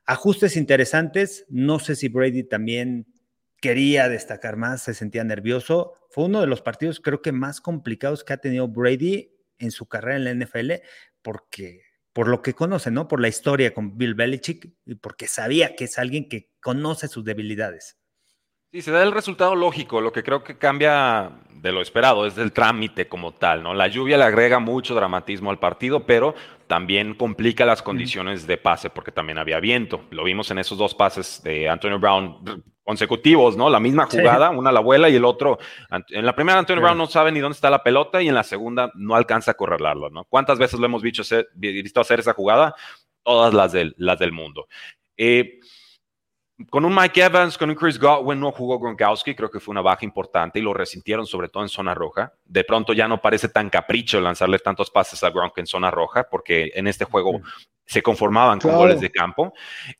[0.07, 1.45] ajustes interesantes.
[1.47, 3.05] No sé si Brady también
[3.61, 5.93] quería destacar más, se sentía nervioso.
[6.09, 9.87] Fue uno de los partidos creo que más complicados que ha tenido Brady en su
[9.87, 10.73] carrera en la NFL,
[11.21, 11.81] porque
[12.13, 13.07] por lo que conoce, ¿no?
[13.07, 17.23] Por la historia con Bill Belichick y porque sabía que es alguien que conoce sus
[17.23, 17.96] debilidades.
[18.77, 20.01] Sí, se da el resultado lógico.
[20.01, 23.73] Lo que creo que cambia de lo esperado es el trámite como tal, ¿no?
[23.73, 26.35] La lluvia le agrega mucho dramatismo al partido, pero
[26.67, 30.01] también complica las condiciones de pase porque también había viento.
[30.11, 33.67] Lo vimos en esos dos pases de Antonio Brown consecutivos, ¿no?
[33.67, 35.57] La misma jugada, una a la abuela y el otro.
[36.09, 38.43] En la primera, Antonio Brown no sabe ni dónde está la pelota y en la
[38.43, 40.23] segunda no alcanza a correrla, ¿no?
[40.25, 42.75] ¿Cuántas veces lo hemos visto hacer, visto hacer esa jugada?
[43.23, 44.67] Todas las del, las del mundo.
[45.17, 45.61] Eh,
[46.69, 49.81] con un Mike Evans, con un Chris Godwin no jugó Gronkowski, creo que fue una
[49.81, 52.33] baja importante y lo resintieron sobre todo en zona roja.
[52.45, 56.27] De pronto ya no parece tan capricho lanzarle tantos pases a Gronk en zona roja,
[56.29, 57.41] porque en este juego
[57.85, 59.53] se conformaban con goles de campo.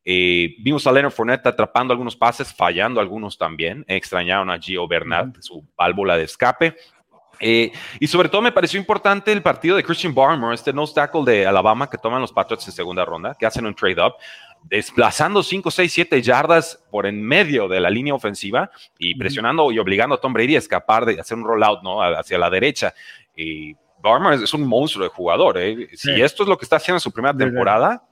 [0.04, 3.86] Eh, vimos a Leonard Fournette atrapando algunos pases, fallando algunos también.
[3.88, 6.76] Extrañaron a Gio Bernard, su válvula de escape.
[7.40, 11.24] Eh, y sobre todo me pareció importante el partido de Christian Barmore, este nose tackle
[11.24, 14.16] de Alabama que toman los Patriots en segunda ronda, que hacen un trade-up
[14.70, 19.80] desplazando 5, 6, 7 yardas por en medio de la línea ofensiva y presionando y
[19.80, 22.02] obligando a Tom Brady a escapar de hacer un rollout ¿no?
[22.02, 22.94] hacia la derecha.
[23.36, 25.58] Y Barmer es un monstruo de jugador.
[25.58, 25.90] ¿eh?
[25.94, 28.04] Si esto es lo que está haciendo en su primera temporada,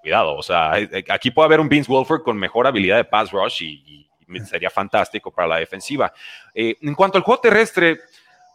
[0.00, 0.36] cuidado.
[0.36, 3.62] O sea, eh, aquí puede haber un Vince Wilford con mejor habilidad de pass rush
[3.62, 4.04] y,
[4.44, 6.12] sería fantástico para la defensiva.
[6.52, 7.98] Eh, en cuanto al juego terrestre,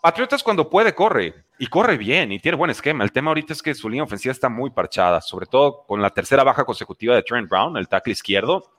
[0.04, 3.06] Patriotas cuando puede corre y corre bien y tiene buen esquema.
[3.06, 6.10] El tema ahorita es que su línea ofensiva está muy parchada, sobre todo con la
[6.10, 8.70] tercera baja consecutiva de Trent Brown, el tackle izquierdo.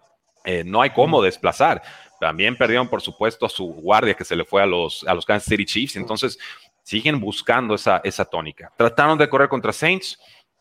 [0.45, 1.81] Eh, no hay cómo desplazar.
[2.21, 5.25] También perdieron, por supuesto, a su guardia que se le fue a los, a los
[5.25, 5.97] Kansas City Chiefs.
[5.97, 6.39] Entonces,
[6.83, 8.71] siguen buscando esa, esa tónica.
[8.77, 10.21] Trataron de correr contra Saints,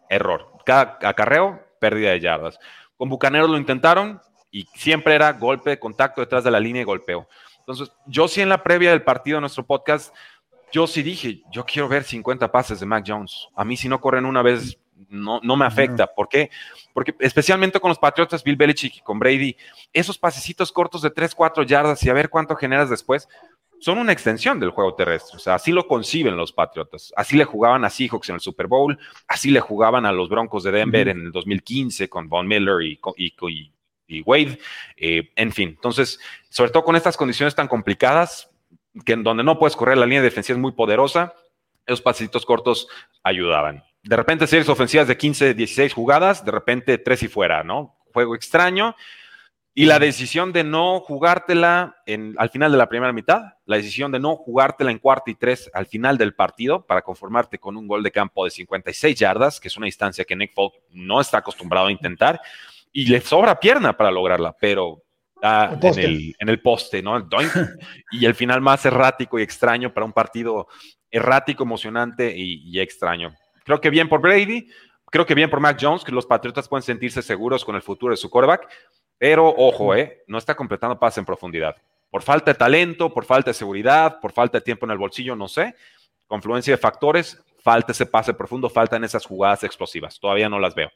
[0.09, 0.49] error.
[0.65, 2.57] Cada acarreo, pérdida de yardas.
[2.95, 7.27] Con Bucaneros lo intentaron y siempre era golpe, contacto detrás de la línea y golpeo.
[7.59, 10.15] Entonces, yo sí en la previa del partido de nuestro podcast
[10.73, 13.47] yo sí dije, yo quiero ver 50 pases de Mac Jones.
[13.55, 16.07] A mí si no corren una vez, no, no me afecta.
[16.07, 16.49] ¿Por qué?
[16.93, 19.55] Porque especialmente con los Patriotas, Bill Belichick y con Brady,
[19.93, 23.29] esos pasecitos cortos de 3, 4 yardas y a ver cuánto generas después,
[23.79, 25.37] son una extensión del juego terrestre.
[25.37, 27.13] O sea, así lo conciben los Patriotas.
[27.15, 28.97] Así le jugaban a Seahawks en el Super Bowl,
[29.27, 32.99] así le jugaban a los Broncos de Denver en el 2015 con Von Miller y,
[34.07, 34.57] y, Wade.
[34.97, 36.19] Eh, en fin, entonces,
[36.49, 38.49] sobre todo con estas condiciones tan complicadas,
[39.05, 41.33] que en donde no puedes correr, la línea defensiva es muy poderosa,
[41.85, 42.87] esos pasitos cortos
[43.23, 43.83] ayudaban.
[44.03, 47.95] De repente series ofensivas de 15, 16 jugadas, de repente tres y fuera, ¿no?
[48.13, 48.95] Juego extraño.
[49.75, 54.11] Y la decisión de no jugártela en, al final de la primera mitad, la decisión
[54.11, 57.87] de no jugártela en cuarto y tres al final del partido para conformarte con un
[57.87, 61.39] gol de campo de 56 yardas, que es una distancia que Nick Folk no está
[61.39, 62.39] acostumbrado a intentar,
[62.91, 65.01] y le sobra pierna para lograrla, pero
[65.43, 67.27] en, el, en, el, poste, ¿no?
[68.11, 70.67] y el final más errático y extraño para un partido
[71.11, 73.35] errático, emocionante y, extraño.
[73.65, 74.69] Creo que bien por Brady,
[75.11, 78.11] creo que bien por Mac Jones, que los Patriotas pueden sentirse seguros con el futuro
[78.13, 78.67] de su quarterback,
[79.17, 80.23] pero ojo, ¿eh?
[80.27, 81.75] No está completando pase en profundidad.
[82.09, 85.35] Por falta de talento, por falta de seguridad, por falta de tiempo en el bolsillo,
[85.35, 85.75] no sé.
[86.25, 90.19] Confluencia de factores, falta ese pase profundo, faltan esas jugadas explosivas.
[90.19, 90.89] Todavía no las veo.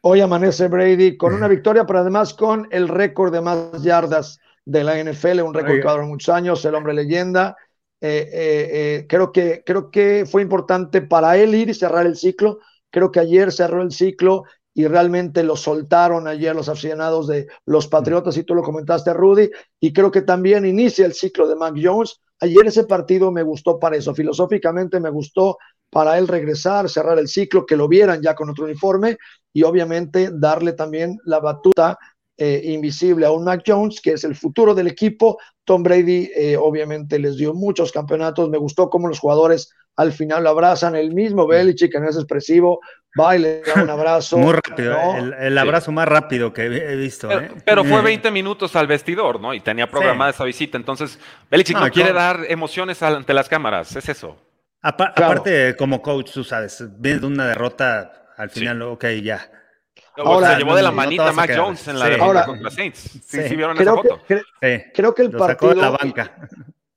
[0.00, 4.84] Hoy amanece Brady con una victoria, pero además con el récord de más yardas de
[4.84, 7.56] la NFL, un récord que ha muchos años, el hombre leyenda.
[8.00, 12.16] Eh, eh, eh, creo, que, creo que fue importante para él ir y cerrar el
[12.16, 12.58] ciclo.
[12.90, 17.88] Creo que ayer cerró el ciclo y realmente lo soltaron ayer los aficionados de los
[17.88, 21.74] Patriotas, y tú lo comentaste, Rudy, y creo que también inicia el ciclo de Mac
[21.80, 22.20] Jones.
[22.40, 25.58] Ayer ese partido me gustó para eso, filosóficamente me gustó
[25.92, 29.18] para él regresar, cerrar el ciclo, que lo vieran ya con otro uniforme
[29.52, 31.98] y obviamente darle también la batuta
[32.38, 35.38] eh, invisible a un Mac Jones, que es el futuro del equipo.
[35.64, 40.44] Tom Brady eh, obviamente les dio muchos campeonatos, me gustó cómo los jugadores al final
[40.44, 42.80] lo abrazan, el mismo Belichick, que no es expresivo,
[43.20, 44.38] va y le da un abrazo.
[44.38, 44.96] Muy rápido,
[45.38, 47.28] el, abrazo más rápido que he visto.
[47.66, 47.88] Pero, ¿eh?
[47.88, 49.52] fue 20 minutos al vestidor, ¿no?
[49.52, 51.18] Y tenía programada esa visita, entonces
[51.50, 54.38] Belichick no, quiere dar emociones ante las cámaras, es eso.
[54.82, 59.48] Aparte, como coach, tú sabes, viene de una derrota, al final, ok, ya.
[60.16, 62.98] Ahora, se llevó de la manita a Mac Jones en la derrota contra Saints.
[62.98, 64.20] Sí, sí, vieron esa foto.
[64.58, 65.74] creo que el partido.
[65.74, 66.36] la banca.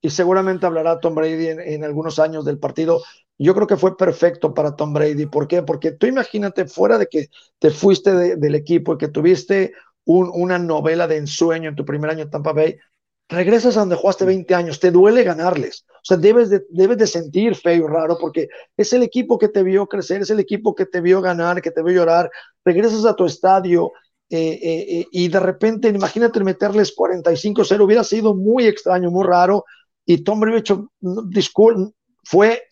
[0.02, 3.02] y seguramente hablará Tom Brady en, algunos años del partido.
[3.38, 5.28] Yo creo que fue perfecto para Tom Brady.
[5.28, 5.62] ¿Por qué?
[5.62, 7.28] Porque tú imagínate, fuera de que
[7.60, 9.74] te fuiste del equipo y que tuviste
[10.06, 12.78] una novela de ensueño en tu primer año en Tampa Bay,
[13.28, 15.86] regresas a donde jugaste 20 años, te duele ganarles.
[15.90, 19.64] O sea, debes de, debes de sentir feo raro porque es el equipo que te
[19.64, 22.30] vio crecer, es el equipo que te vio ganar, que te vio llorar.
[22.64, 23.92] Regresas a tu estadio
[24.30, 29.66] eh, eh, eh, y de repente, imagínate meterles 45-0, hubiera sido muy extraño, muy raro.
[30.06, 30.64] Y Tom Brady
[32.24, 32.64] fue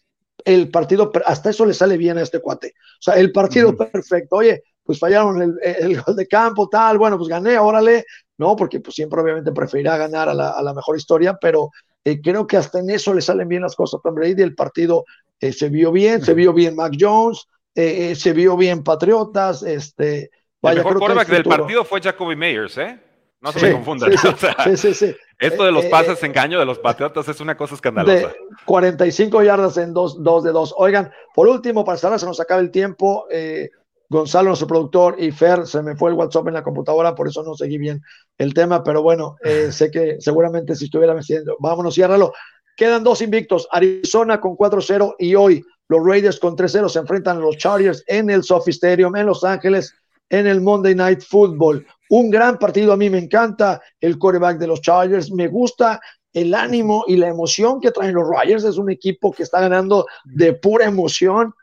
[0.46, 2.74] el partido, hasta eso le sale bien a este cuate.
[3.00, 4.36] O sea, el partido perfecto.
[4.38, 8.06] Oye, pues fallaron el, el, gol de campo, tal, bueno, pues gané, órale,
[8.38, 8.56] ¿no?
[8.56, 11.70] Porque pues siempre obviamente preferirá ganar a la, a la mejor historia, pero
[12.04, 14.56] eh, creo que hasta en eso le salen bien las cosas a Tom Brady, el
[14.56, 15.06] partido
[15.40, 20.30] eh, se vio bien, se vio bien Mac Jones, eh, se vio bien Patriotas, este...
[20.62, 23.00] Vaya, el mejor quarterback del partido fue Jacoby Meyers, ¿eh?
[23.42, 24.12] No se me confundan.
[24.64, 27.76] Sí, sí, sí, esto de los pases en engaño de los Patriotas es una cosa
[27.76, 28.30] escandalosa.
[28.30, 30.76] De 45 yardas en 2 dos, de 2.
[30.78, 33.28] Oigan, por último, para cerrar, se nos acaba el tiempo.
[33.30, 33.70] Eh,
[34.10, 37.44] Gonzalo, nuestro productor, y Fer, se me fue el WhatsApp en la computadora, por eso
[37.44, 38.02] no seguí bien
[38.38, 42.34] el tema, pero bueno, eh, sé que seguramente si estuviera diciendo, vámonos, ciérralo.
[42.76, 47.42] Quedan dos invictos, Arizona con 4-0 y hoy los Raiders con 3-0 se enfrentan a
[47.42, 49.94] los Chargers en el Sophie Stadium en Los Ángeles
[50.30, 51.86] en el Monday Night Football.
[52.10, 56.00] Un gran partido, a mí me encanta el quarterback de los Chargers, me gusta
[56.34, 60.08] el ánimo y la emoción que traen los Raiders, es un equipo que está ganando
[60.26, 61.54] de pura emoción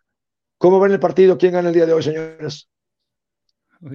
[0.61, 1.38] ¿Cómo ven el partido?
[1.38, 2.68] ¿Quién gana el día de hoy, señores?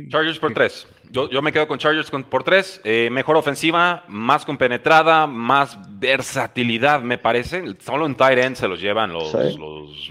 [0.09, 0.87] Chargers por tres.
[1.11, 2.81] Yo, me quedo con Chargers por tres.
[2.83, 7.63] Eh, mejor ofensiva, más compenetrada, más versatilidad, me parece.
[7.81, 9.31] Solo en tight end se los llevan los,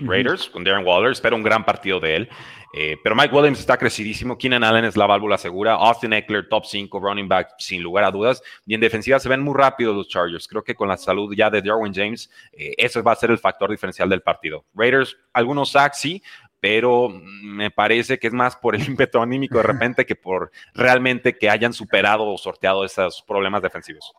[0.01, 1.11] Raiders con Darren Waller.
[1.11, 2.29] Espero un gran partido de él.
[2.77, 4.37] Eh, pero Mike Williams está crecidísimo.
[4.37, 5.75] Keenan Allen es la válvula segura.
[5.75, 8.43] Austin Eckler, top 5, running back, sin lugar a dudas.
[8.67, 10.49] Y en defensiva se ven muy rápidos los Chargers.
[10.49, 13.39] Creo que con la salud ya de Darwin James, eh, eso va a ser el
[13.39, 14.65] factor diferencial del partido.
[14.75, 16.21] Raiders, algunos sacks, sí,
[16.65, 17.11] pero
[17.43, 21.51] me parece que es más por el ímpetu anímico de repente que por realmente que
[21.51, 24.15] hayan superado o sorteado esos problemas defensivos.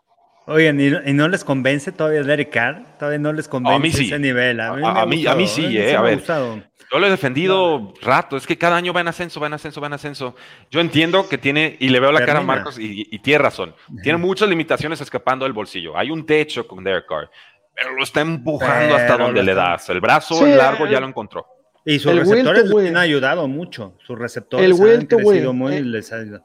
[0.46, 2.86] Oigan, ¿y, no les convence todavía Derek Carr?
[3.00, 4.06] Todavía no les convence a mí sí.
[4.06, 4.60] ese nivel.
[4.60, 4.74] A
[5.08, 5.96] mí, a, mí, sí, ¿eh?
[5.96, 8.38] A ver, yo lo he defendido rato.
[8.38, 10.36] Es que cada año va en ascenso, va en ascenso, va en ascenso.
[10.70, 13.74] Yo entiendo que tiene, y le veo la cara a Marcos, y, y, tiene razón.
[14.04, 15.98] Tiene muchas limitaciones escapando del bolsillo.
[15.98, 17.32] Hay un techo con Derek Carr,
[17.74, 19.90] pero lo está empujando hasta donde le das.
[19.90, 21.55] El brazo largo ya lo encontró.
[21.86, 23.94] Y sus receptores han ayudado mucho.
[24.06, 26.44] Sus receptores el han crecido muy, eh, les ha ayudado.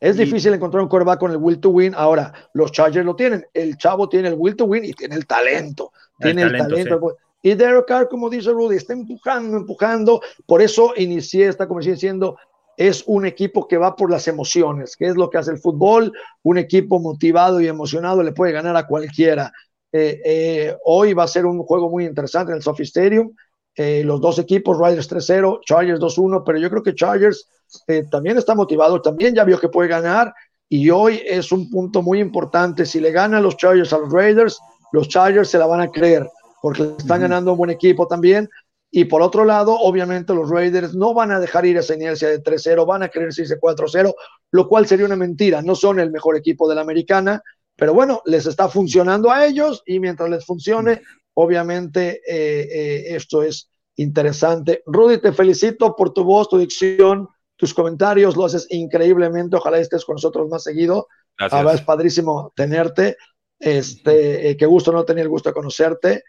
[0.00, 1.92] Es difícil encontrar un coreback con el will to win.
[1.96, 3.44] Ahora, los Chargers lo tienen.
[3.52, 5.90] El chavo tiene el will to win y tiene el talento.
[6.20, 7.16] tiene el talento.
[7.42, 10.20] Y Derek Carr, como dice Rudy, está empujando, empujando.
[10.46, 12.36] Por eso inicié esta conversación diciendo,
[12.76, 16.12] es un equipo que va por las emociones, que es lo que hace el fútbol.
[16.42, 19.52] Un equipo motivado y emocionado le puede ganar a cualquiera.
[19.90, 23.32] Eh, eh, hoy va a ser un juego muy interesante en el Sophie Stadium.
[23.80, 27.48] Eh, los dos equipos, Riders 3-0, Chargers 2-1, pero yo creo que Chargers
[27.86, 30.34] eh, también está motivado, también ya vio que puede ganar
[30.68, 32.84] y hoy es un punto muy importante.
[32.84, 34.58] Si le ganan los Chargers a los Raiders,
[34.90, 36.28] los Chargers se la van a creer
[36.60, 38.50] porque están ganando un buen equipo también.
[38.90, 42.42] Y por otro lado, obviamente los Raiders no van a dejar ir esa inercia de
[42.42, 44.12] 3-0, van a querer irse 4-0,
[44.50, 45.62] lo cual sería una mentira.
[45.62, 47.44] No son el mejor equipo de la americana,
[47.76, 51.02] pero bueno, les está funcionando a ellos y mientras les funcione,
[51.40, 54.82] Obviamente eh, eh, esto es interesante.
[54.86, 59.54] Rudy, te felicito por tu voz, tu dicción, tus comentarios, lo haces increíblemente.
[59.54, 61.06] Ojalá estés con nosotros más seguido.
[61.38, 61.64] Gracias.
[61.64, 63.16] Ah, es padrísimo tenerte.
[63.56, 66.24] Este, eh, qué gusto no tener el gusto de conocerte.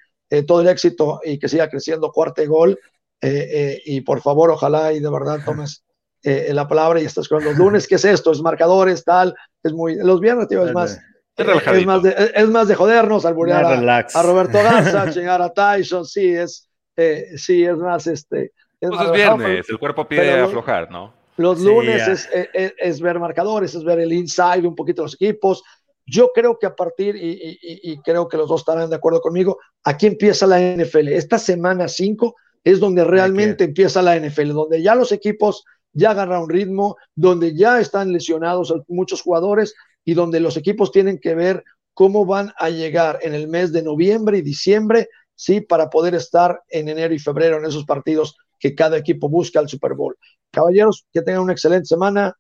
[0.46, 2.78] todo el éxito y que siga creciendo cuarto gol.
[3.20, 5.84] y por favor, ojalá y de verdad tomes
[6.22, 7.88] la palabra y estés con los lunes.
[7.88, 8.32] ¿Qué es esto?
[8.32, 9.34] Es marcadores, tal.
[9.64, 9.96] Es muy.
[9.96, 11.00] Los viernes, tío, es más
[11.40, 16.06] es, más de, es más de jodernos, alburear a, a, Roberto Garza, chingar a Tyson,
[16.06, 18.54] sí, es, eh, sí, es más, este...
[18.82, 21.14] Es, pues es viernes, el cuerpo pide aflojar, ¿no?
[21.36, 25.64] Los lunes es, es, es, ver marcadores, es ver el inside un poquito los equipos.
[26.06, 29.22] Yo creo que a partir, y, y, y, creo que los dos estarán de acuerdo
[29.22, 31.08] conmigo, aquí empieza la NFL.
[31.10, 35.64] Esta semana 5 es donde realmente empieza la NFL, donde ya los equipos
[35.94, 41.36] ya agarraron ritmo, donde ya están lesionados muchos jugadores, y donde los equipos tienen que
[41.36, 41.64] ver
[41.94, 46.62] cómo van a llegar en el mes de noviembre y diciembre, sí, para poder estar
[46.70, 50.18] en enero y febrero en esos partidos que cada equipo busca al Super Bowl.
[50.52, 52.36] Caballeros, que tengan una excelente semana.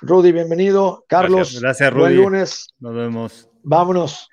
[0.00, 1.04] Rudy, bienvenido.
[1.08, 2.00] Carlos, gracias, Rudy.
[2.00, 2.68] Buen lunes.
[2.78, 3.48] Nos vemos.
[3.62, 4.28] Vámonos.